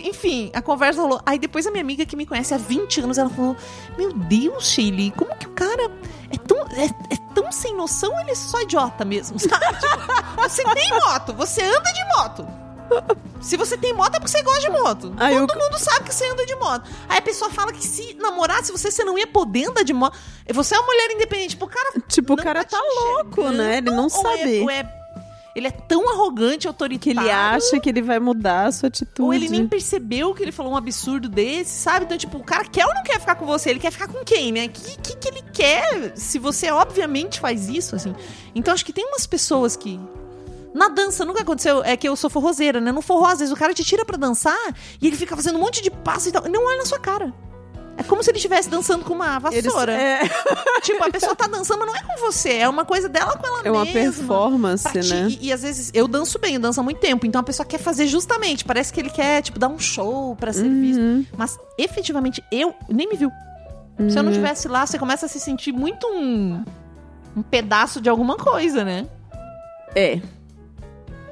enfim, 0.03 0.51
a 0.53 0.61
conversa 0.61 1.01
rolou. 1.01 1.21
Aí 1.25 1.39
depois 1.39 1.65
a 1.65 1.71
minha 1.71 1.83
amiga 1.83 2.05
que 2.05 2.15
me 2.15 2.25
conhece 2.25 2.53
há 2.53 2.57
20 2.57 3.01
anos, 3.01 3.17
ela 3.17 3.29
falou: 3.29 3.55
Meu 3.97 4.11
Deus, 4.11 4.65
Chile, 4.65 5.13
como 5.15 5.35
que 5.37 5.47
o 5.47 5.51
cara 5.51 5.91
é 6.29 6.37
tão, 6.37 6.57
é, 6.57 6.85
é 6.85 7.17
tão 7.33 7.51
sem 7.51 7.75
noção, 7.75 8.11
ele 8.19 8.31
é 8.31 8.35
só 8.35 8.59
idiota 8.61 9.05
mesmo, 9.05 9.39
sabe? 9.39 9.65
tipo, 9.77 10.41
você 10.41 10.63
tem 10.73 10.89
moto, 10.99 11.33
você 11.33 11.61
anda 11.61 11.91
de 11.91 12.03
moto. 12.15 12.47
Se 13.41 13.57
você 13.57 13.77
tem 13.77 13.93
moto 13.93 14.15
é 14.15 14.19
porque 14.19 14.31
você 14.31 14.43
gosta 14.43 14.61
de 14.61 14.69
moto. 14.69 15.13
Aí 15.17 15.35
Todo 15.35 15.53
eu... 15.53 15.59
mundo 15.59 15.79
sabe 15.79 16.05
que 16.05 16.13
você 16.15 16.29
anda 16.29 16.45
de 16.45 16.55
moto. 16.55 16.89
Aí 17.09 17.17
a 17.17 17.21
pessoa 17.21 17.49
fala 17.49 17.73
que 17.73 17.85
se 17.85 18.13
namorasse 18.15 18.71
você, 18.71 18.91
você 18.91 19.03
não 19.03 19.17
ia 19.17 19.27
poder 19.27 19.65
andar 19.69 19.83
de 19.83 19.93
moto. 19.93 20.17
Você 20.53 20.75
é 20.75 20.79
uma 20.79 20.85
mulher 20.85 21.11
independente. 21.11 21.49
Tipo, 21.49 21.65
o 21.65 21.69
cara. 21.69 21.93
Tipo, 22.07 22.33
o 22.33 22.37
cara 22.37 22.63
tá, 22.63 22.77
tá 22.77 22.83
louco, 22.83 23.49
né? 23.49 23.77
Ele 23.77 23.89
não 23.89 24.09
sabe. 24.09 24.59
Ou 24.61 24.69
é, 24.69 24.83
ele 25.55 25.67
é 25.67 25.71
tão 25.71 26.09
arrogante, 26.09 26.67
autoritário. 26.67 26.99
Que 26.99 27.09
ele 27.09 27.31
acha 27.31 27.79
que 27.79 27.89
ele 27.89 28.01
vai 28.01 28.19
mudar 28.19 28.67
a 28.67 28.71
sua 28.71 28.87
atitude. 28.87 29.21
Ou 29.21 29.33
ele 29.33 29.49
nem 29.49 29.67
percebeu 29.67 30.33
que 30.33 30.43
ele 30.43 30.51
falou 30.51 30.73
um 30.73 30.77
absurdo 30.77 31.27
desse, 31.27 31.71
sabe? 31.71 32.05
Então, 32.05 32.17
tipo, 32.17 32.37
o 32.37 32.43
cara 32.43 32.65
quer 32.65 32.85
ou 32.85 32.93
não 32.93 33.03
quer 33.03 33.19
ficar 33.19 33.35
com 33.35 33.45
você? 33.45 33.69
Ele 33.69 33.79
quer 33.79 33.91
ficar 33.91 34.07
com 34.07 34.23
quem, 34.23 34.51
né? 34.51 34.65
O 34.65 34.69
que, 34.69 34.97
que, 34.97 35.17
que 35.17 35.27
ele 35.27 35.43
quer? 35.53 36.15
Se 36.15 36.39
você 36.39 36.71
obviamente 36.71 37.39
faz 37.39 37.67
isso, 37.67 37.95
assim. 37.95 38.15
Então, 38.55 38.73
acho 38.73 38.85
que 38.85 38.93
tem 38.93 39.05
umas 39.05 39.25
pessoas 39.25 39.75
que 39.75 39.99
na 40.73 40.87
dança, 40.87 41.25
nunca 41.25 41.41
aconteceu. 41.41 41.83
É 41.83 41.97
que 41.97 42.07
eu 42.07 42.15
sou 42.15 42.29
forrozeira, 42.29 42.79
né? 42.79 42.91
No 42.91 43.01
forró, 43.01 43.27
às 43.27 43.39
vezes 43.39 43.53
o 43.53 43.57
cara 43.57 43.73
te 43.73 43.83
tira 43.83 44.05
pra 44.05 44.17
dançar 44.17 44.57
e 45.01 45.07
ele 45.07 45.15
fica 45.15 45.35
fazendo 45.35 45.57
um 45.57 45.61
monte 45.61 45.81
de 45.81 45.91
passo 45.91 46.29
e 46.29 46.31
tal. 46.31 46.45
E 46.45 46.49
não 46.49 46.65
olha 46.65 46.77
na 46.77 46.85
sua 46.85 46.99
cara. 46.99 47.33
É 47.97 48.03
como 48.03 48.23
se 48.23 48.31
ele 48.31 48.37
estivesse 48.37 48.69
dançando 48.69 49.03
com 49.03 49.13
uma 49.13 49.37
vassoura. 49.37 49.93
Eles, 49.93 50.31
é... 50.31 50.49
tipo, 50.81 51.03
a 51.03 51.09
pessoa 51.09 51.35
tá 51.35 51.45
dançando, 51.45 51.79
mas 51.79 51.87
não 51.87 51.95
é 51.95 52.03
com 52.03 52.25
você. 52.25 52.53
É 52.53 52.69
uma 52.69 52.85
coisa 52.85 53.09
dela 53.09 53.37
com 53.37 53.45
ela 53.45 53.57
mesma. 53.57 53.67
É 53.67 53.71
uma 53.71 53.85
performance, 53.85 54.97
né? 54.97 55.27
E, 55.29 55.47
e, 55.47 55.53
às 55.53 55.61
vezes 55.61 55.91
eu 55.93 56.07
danço 56.07 56.39
bem, 56.39 56.55
eu 56.55 56.59
danço 56.59 56.79
há 56.79 56.83
muito 56.83 56.99
tempo. 56.99 57.25
Então 57.25 57.41
a 57.41 57.43
pessoa 57.43 57.65
quer 57.65 57.79
fazer 57.79 58.07
justamente. 58.07 58.63
Parece 58.63 58.93
que 58.93 58.99
ele 58.99 59.09
quer, 59.09 59.41
tipo, 59.41 59.59
dar 59.59 59.67
um 59.67 59.77
show 59.77 60.35
pra 60.37 60.53
ser 60.53 60.63
uhum. 60.63 60.81
visto. 60.81 61.35
Mas 61.37 61.59
efetivamente, 61.77 62.43
eu 62.51 62.73
nem 62.89 63.09
me 63.09 63.17
viu. 63.17 63.31
Uhum. 63.99 64.09
Se 64.09 64.17
eu 64.17 64.23
não 64.23 64.31
estivesse 64.31 64.67
uhum. 64.67 64.73
lá, 64.73 64.85
você 64.85 64.97
começa 64.97 65.25
a 65.25 65.29
se 65.29 65.39
sentir 65.39 65.73
muito 65.73 66.07
um, 66.07 66.63
um 67.35 67.43
pedaço 67.43 67.99
de 67.99 68.09
alguma 68.09 68.37
coisa, 68.37 68.85
né? 68.85 69.05
É 69.93 70.21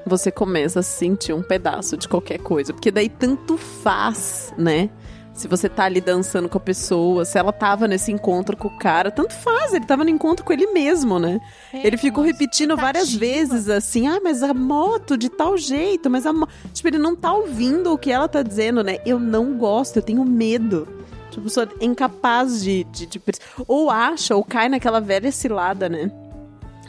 você 0.10 0.32
começa 0.32 0.80
a 0.80 0.84
sentir 0.84 1.32
um 1.34 1.42
pedaço 1.42 1.96
de 1.96 2.08
qualquer 2.10 2.40
coisa. 2.40 2.74
Porque 2.74 2.92
daí 2.92 3.08
tanto 3.08 3.58
faz, 3.58 4.54
né? 4.58 4.90
Se 5.34 5.48
você 5.48 5.70
tá 5.70 5.86
ali 5.86 6.02
dançando 6.02 6.50
com 6.50 6.58
a 6.58 6.62
pessoa, 6.62 7.24
se 7.24 7.38
ela 7.38 7.54
tava 7.54 7.88
nesse 7.88 8.12
encontro 8.12 8.58
com 8.58 8.68
o 8.68 8.78
cara, 8.78 9.10
tanto 9.10 9.34
faz, 9.34 9.74
ele 9.74 9.86
tava 9.86 10.04
no 10.04 10.10
encontro 10.10 10.44
com 10.44 10.52
ele 10.52 10.68
mesmo, 10.74 11.18
né? 11.18 11.40
É, 11.74 11.88
ele 11.88 11.96
ficou 11.96 12.22
repetindo 12.22 12.76
várias 12.76 13.14
vezes 13.14 13.70
assim: 13.70 14.06
"Ah, 14.06 14.20
mas 14.22 14.44
a 14.44 14.54
moto 14.54 15.18
de 15.18 15.30
tal 15.30 15.58
jeito, 15.58 16.10
mas 16.10 16.26
a 16.26 16.34
moto... 16.34 16.52
tipo, 16.74 16.90
ele 16.90 16.98
não 16.98 17.16
tá 17.16 17.32
ouvindo 17.32 17.94
o 17.94 17.98
que 17.98 18.12
ela 18.12 18.28
tá 18.28 18.44
dizendo, 18.44 18.84
né? 18.84 18.98
Eu 19.06 19.18
não 19.18 19.58
gosto, 19.58 19.96
eu 19.96 20.04
tenho 20.04 20.26
medo. 20.26 20.86
Tipo, 21.32 21.50
sou 21.50 21.66
incapaz 21.80 22.62
de, 22.62 22.84
de, 22.86 23.06
de 23.06 23.22
ou 23.66 23.90
acha 23.90 24.36
ou 24.36 24.44
cai 24.44 24.68
naquela 24.68 25.00
velha 25.00 25.32
cilada, 25.32 25.88
né? 25.88 26.12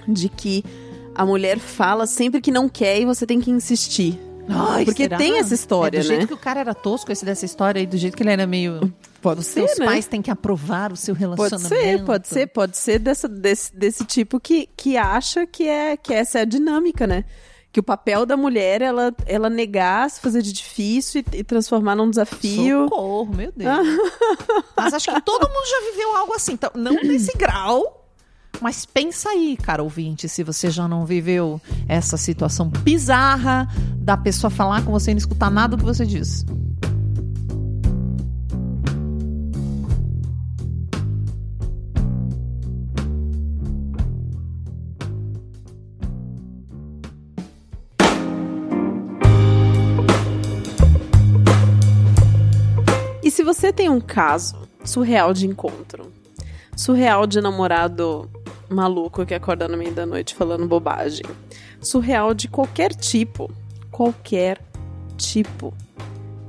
De 0.09 0.29
que 0.29 0.65
a 1.21 1.27
mulher 1.27 1.59
fala 1.59 2.07
sempre 2.07 2.41
que 2.41 2.51
não 2.51 2.67
quer 2.67 2.99
e 2.99 3.05
você 3.05 3.27
tem 3.27 3.43
que 3.43 3.51
insistir. 3.51 4.19
Ai, 4.49 4.87
Porque 4.87 5.03
será? 5.03 5.19
tem 5.19 5.39
essa 5.39 5.53
história, 5.53 5.99
é, 5.99 6.01
do 6.01 6.09
né? 6.09 6.15
Do 6.15 6.17
jeito 6.17 6.27
que 6.29 6.33
o 6.33 6.39
cara 6.39 6.61
era 6.61 6.75
tosco, 6.75 7.13
esse 7.13 7.27
dessa 7.27 7.45
história, 7.45 7.79
e 7.79 7.87
do 7.87 7.99
jeito 7.99 8.17
que 8.17 8.23
ele 8.23 8.31
era 8.31 8.47
meio. 8.47 8.91
Pode 9.21 9.45
ser. 9.45 9.67
Seus 9.69 9.79
né? 9.79 9.85
pais 9.85 10.07
têm 10.07 10.23
que 10.23 10.31
aprovar 10.31 10.91
o 10.91 10.97
seu 10.97 11.15
relacionamento. 11.15 11.69
Pode 11.69 11.69
ser, 11.69 12.05
pode 12.05 12.29
ser, 12.29 12.47
pode 12.47 12.79
ser 12.79 12.99
dessa, 12.99 13.29
desse, 13.29 13.77
desse 13.77 14.03
tipo 14.07 14.41
que, 14.41 14.67
que 14.75 14.97
acha 14.97 15.47
que, 15.47 15.69
é, 15.69 15.95
que 15.95 16.15
essa 16.15 16.39
é 16.39 16.43
a 16.43 16.47
dinâmica, 16.47 17.07
né? 17.07 17.27
Que 17.71 17.81
o 17.81 17.83
papel 17.83 18.25
da 18.25 18.35
mulher 18.35 18.81
ela, 18.81 19.15
ela 19.27 19.51
negar, 19.51 20.09
se 20.09 20.23
fazer 20.23 20.41
de 20.41 20.55
difícil 20.55 21.23
e, 21.35 21.37
e 21.41 21.45
transformar 21.45 21.95
num 21.97 22.09
desafio. 22.09 22.85
Socorro, 22.85 23.37
meu 23.37 23.53
Deus. 23.55 23.87
Mas 24.75 24.95
acho 24.95 25.13
que 25.13 25.21
todo 25.21 25.47
mundo 25.47 25.69
já 25.69 25.91
viveu 25.93 26.17
algo 26.17 26.33
assim. 26.33 26.55
Então, 26.55 26.71
não 26.75 26.95
nesse 26.95 27.37
grau, 27.37 28.00
mas 28.61 28.85
pensa 28.85 29.31
aí, 29.31 29.57
cara 29.57 29.83
ouvinte, 29.83 30.29
se 30.29 30.45
você 30.45 30.71
já 30.71 30.87
não 30.87 31.07
viveu 31.07 31.61
essa 31.89 32.17
situação 32.17 32.69
bizarra 32.69 33.67
da 33.97 34.17
pessoa 34.17 34.51
falar 34.51 34.85
com 34.85 34.93
você 34.93 35.11
e 35.11 35.15
não 35.15 35.19
escutar 35.19 35.51
nada 35.51 35.77
do 35.77 35.81
que 35.81 35.85
você 35.85 36.05
diz. 36.05 36.45
E 53.23 53.31
se 53.31 53.43
você 53.43 53.73
tem 53.73 53.89
um 53.89 54.01
caso 54.01 54.69
surreal 54.85 55.33
de 55.33 55.47
encontro, 55.47 56.13
surreal 56.77 57.27
de 57.27 57.41
namorado 57.41 58.29
maluco 58.71 59.27
que 59.27 59.35
acorda 59.35 59.69
no 59.69 59.77
meio 59.77 59.93
da 59.93 60.07
noite 60.07 60.35
falando 60.35 60.67
bobagem. 60.67 61.25
Surreal 61.81 62.33
de 62.33 62.49
qualquer 62.49 62.95
tipo. 62.95 63.51
Qualquer 63.91 64.61
tipo. 65.17 65.75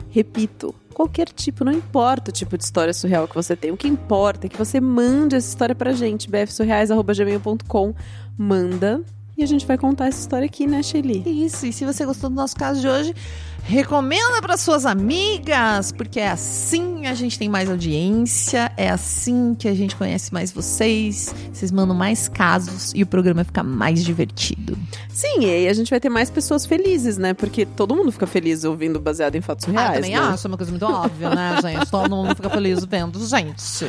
Repito, 0.09 0.75
qualquer 0.93 1.29
tipo, 1.29 1.63
não 1.63 1.71
importa 1.71 2.29
o 2.29 2.33
tipo 2.33 2.57
de 2.57 2.63
história 2.63 2.93
surreal 2.93 3.27
que 3.27 3.35
você 3.35 3.55
tem. 3.55 3.71
O 3.71 3.77
que 3.77 3.87
importa 3.87 4.45
é 4.45 4.49
que 4.49 4.57
você 4.57 4.79
mande 4.79 5.35
essa 5.35 5.47
história 5.47 5.73
pra 5.73 5.93
gente, 5.93 6.29
bfsurreais.gmail.com. 6.29 7.93
Manda 8.37 9.01
e 9.41 9.43
a 9.43 9.47
gente 9.47 9.65
vai 9.65 9.77
contar 9.77 10.07
essa 10.07 10.19
história 10.19 10.45
aqui, 10.45 10.67
né, 10.67 10.83
Shelly? 10.83 11.23
Isso, 11.45 11.65
e 11.65 11.73
se 11.73 11.83
você 11.83 12.05
gostou 12.05 12.29
do 12.29 12.35
nosso 12.35 12.55
caso 12.55 12.79
de 12.79 12.87
hoje, 12.87 13.15
recomenda 13.63 14.41
para 14.41 14.57
suas 14.57 14.85
amigas, 14.85 15.91
porque 15.91 16.19
é 16.19 16.29
assim 16.29 17.05
a 17.07 17.13
gente 17.13 17.37
tem 17.37 17.49
mais 17.49 17.69
audiência, 17.69 18.71
é 18.77 18.89
assim 18.89 19.55
que 19.55 19.67
a 19.67 19.73
gente 19.73 19.95
conhece 19.95 20.33
mais 20.33 20.51
vocês, 20.51 21.33
vocês 21.51 21.71
mandam 21.71 21.95
mais 21.95 22.27
casos 22.27 22.91
e 22.95 23.03
o 23.03 23.07
programa 23.07 23.43
fica 23.43 23.63
mais 23.63 24.03
divertido. 24.03 24.77
Sim, 25.09 25.41
e 25.41 25.45
aí 25.45 25.67
a 25.67 25.73
gente 25.73 25.89
vai 25.89 25.99
ter 25.99 26.09
mais 26.09 26.29
pessoas 26.29 26.65
felizes, 26.65 27.17
né? 27.17 27.33
Porque 27.33 27.65
todo 27.65 27.95
mundo 27.95 28.11
fica 28.11 28.27
feliz 28.27 28.63
ouvindo 28.63 28.99
baseado 28.99 29.35
em 29.35 29.41
fatos 29.41 29.65
reais. 29.65 29.89
Ah, 29.89 29.93
também 29.93 30.11
né? 30.11 30.17
acho, 30.17 30.47
é 30.47 30.49
uma 30.49 30.57
coisa 30.57 30.71
muito 30.71 30.85
óbvia, 30.85 31.29
né, 31.29 31.59
gente? 31.61 31.89
Todo 31.89 32.15
mundo 32.15 32.35
fica 32.35 32.49
feliz 32.49 32.83
vendo, 32.85 33.25
gente. 33.25 33.85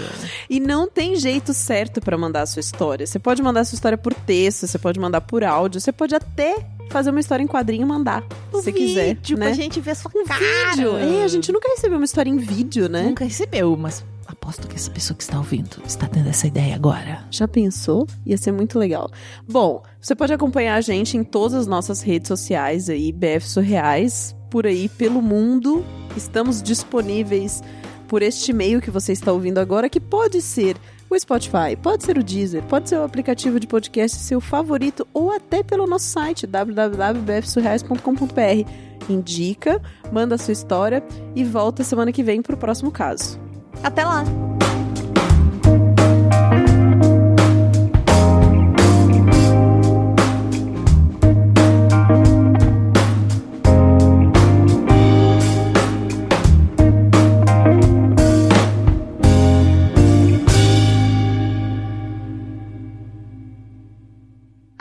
E 0.48 0.60
não 0.60 0.88
tem 0.88 1.16
jeito 1.16 1.52
certo 1.54 2.00
para 2.00 2.16
mandar 2.16 2.42
a 2.42 2.46
sua 2.46 2.60
história. 2.60 3.06
Você 3.06 3.18
pode 3.18 3.42
mandar 3.42 3.60
a 3.60 3.64
sua 3.64 3.76
história 3.76 3.98
por 3.98 4.14
texto, 4.14 4.66
você 4.66 4.78
pode 4.78 4.98
mandar 4.98 5.20
por 5.20 5.41
áudio, 5.44 5.80
você 5.80 5.92
pode 5.92 6.14
até 6.14 6.66
fazer 6.90 7.10
uma 7.10 7.20
história 7.20 7.42
em 7.42 7.46
quadrinho 7.46 7.82
e 7.82 7.86
mandar, 7.86 8.22
se 8.22 8.52
você 8.52 8.72
quiser, 8.72 9.14
vídeo, 9.14 9.38
né? 9.38 9.46
pra 9.46 9.54
gente 9.54 9.80
ver 9.80 9.92
a 9.92 9.94
sua 9.94 10.10
Um 10.14 10.24
cara. 10.24 10.40
vídeo. 10.74 10.96
É, 10.98 11.24
a 11.24 11.28
gente 11.28 11.50
nunca 11.50 11.68
recebeu 11.68 11.98
uma 11.98 12.04
história 12.04 12.28
em 12.30 12.36
vídeo, 12.36 12.88
né? 12.88 13.04
nunca 13.04 13.24
recebeu, 13.24 13.76
mas 13.76 14.04
aposto 14.26 14.66
que 14.66 14.74
essa 14.76 14.90
pessoa 14.90 15.16
que 15.16 15.22
está 15.22 15.38
ouvindo 15.38 15.82
está 15.86 16.06
tendo 16.06 16.28
essa 16.28 16.46
ideia 16.46 16.74
agora. 16.74 17.24
Já 17.30 17.46
pensou? 17.46 18.06
Ia 18.26 18.36
ser 18.36 18.52
muito 18.52 18.78
legal. 18.78 19.10
Bom, 19.48 19.82
você 20.00 20.14
pode 20.14 20.32
acompanhar 20.32 20.74
a 20.74 20.80
gente 20.80 21.16
em 21.16 21.24
todas 21.24 21.54
as 21.54 21.66
nossas 21.66 22.02
redes 22.02 22.28
sociais 22.28 22.88
aí, 22.88 23.12
BF 23.12 23.46
Surreais, 23.46 24.34
por 24.50 24.66
aí 24.66 24.88
pelo 24.88 25.22
mundo. 25.22 25.84
Estamos 26.16 26.62
disponíveis 26.62 27.62
por 28.08 28.22
este 28.22 28.52
meio 28.52 28.80
que 28.80 28.90
você 28.90 29.12
está 29.12 29.32
ouvindo 29.32 29.58
agora, 29.58 29.88
que 29.88 30.00
pode 30.00 30.42
ser 30.42 30.76
o 31.12 31.20
Spotify, 31.20 31.76
pode 31.80 32.02
ser 32.04 32.18
o 32.18 32.22
Deezer, 32.22 32.62
pode 32.64 32.88
ser 32.88 32.96
o 32.96 33.04
aplicativo 33.04 33.60
de 33.60 33.66
podcast 33.66 34.18
seu 34.18 34.40
favorito 34.40 35.06
ou 35.12 35.30
até 35.30 35.62
pelo 35.62 35.86
nosso 35.86 36.06
site 36.06 36.46
www.bfsurreais.com.br. 36.46 38.70
Indica, 39.08 39.80
manda 40.12 40.36
a 40.36 40.38
sua 40.38 40.52
história 40.52 41.02
e 41.34 41.42
volta 41.44 41.84
semana 41.84 42.12
que 42.12 42.22
vem 42.22 42.40
para 42.40 42.54
o 42.54 42.58
próximo 42.58 42.90
caso. 42.90 43.38
Até 43.82 44.02
lá! 44.04 44.51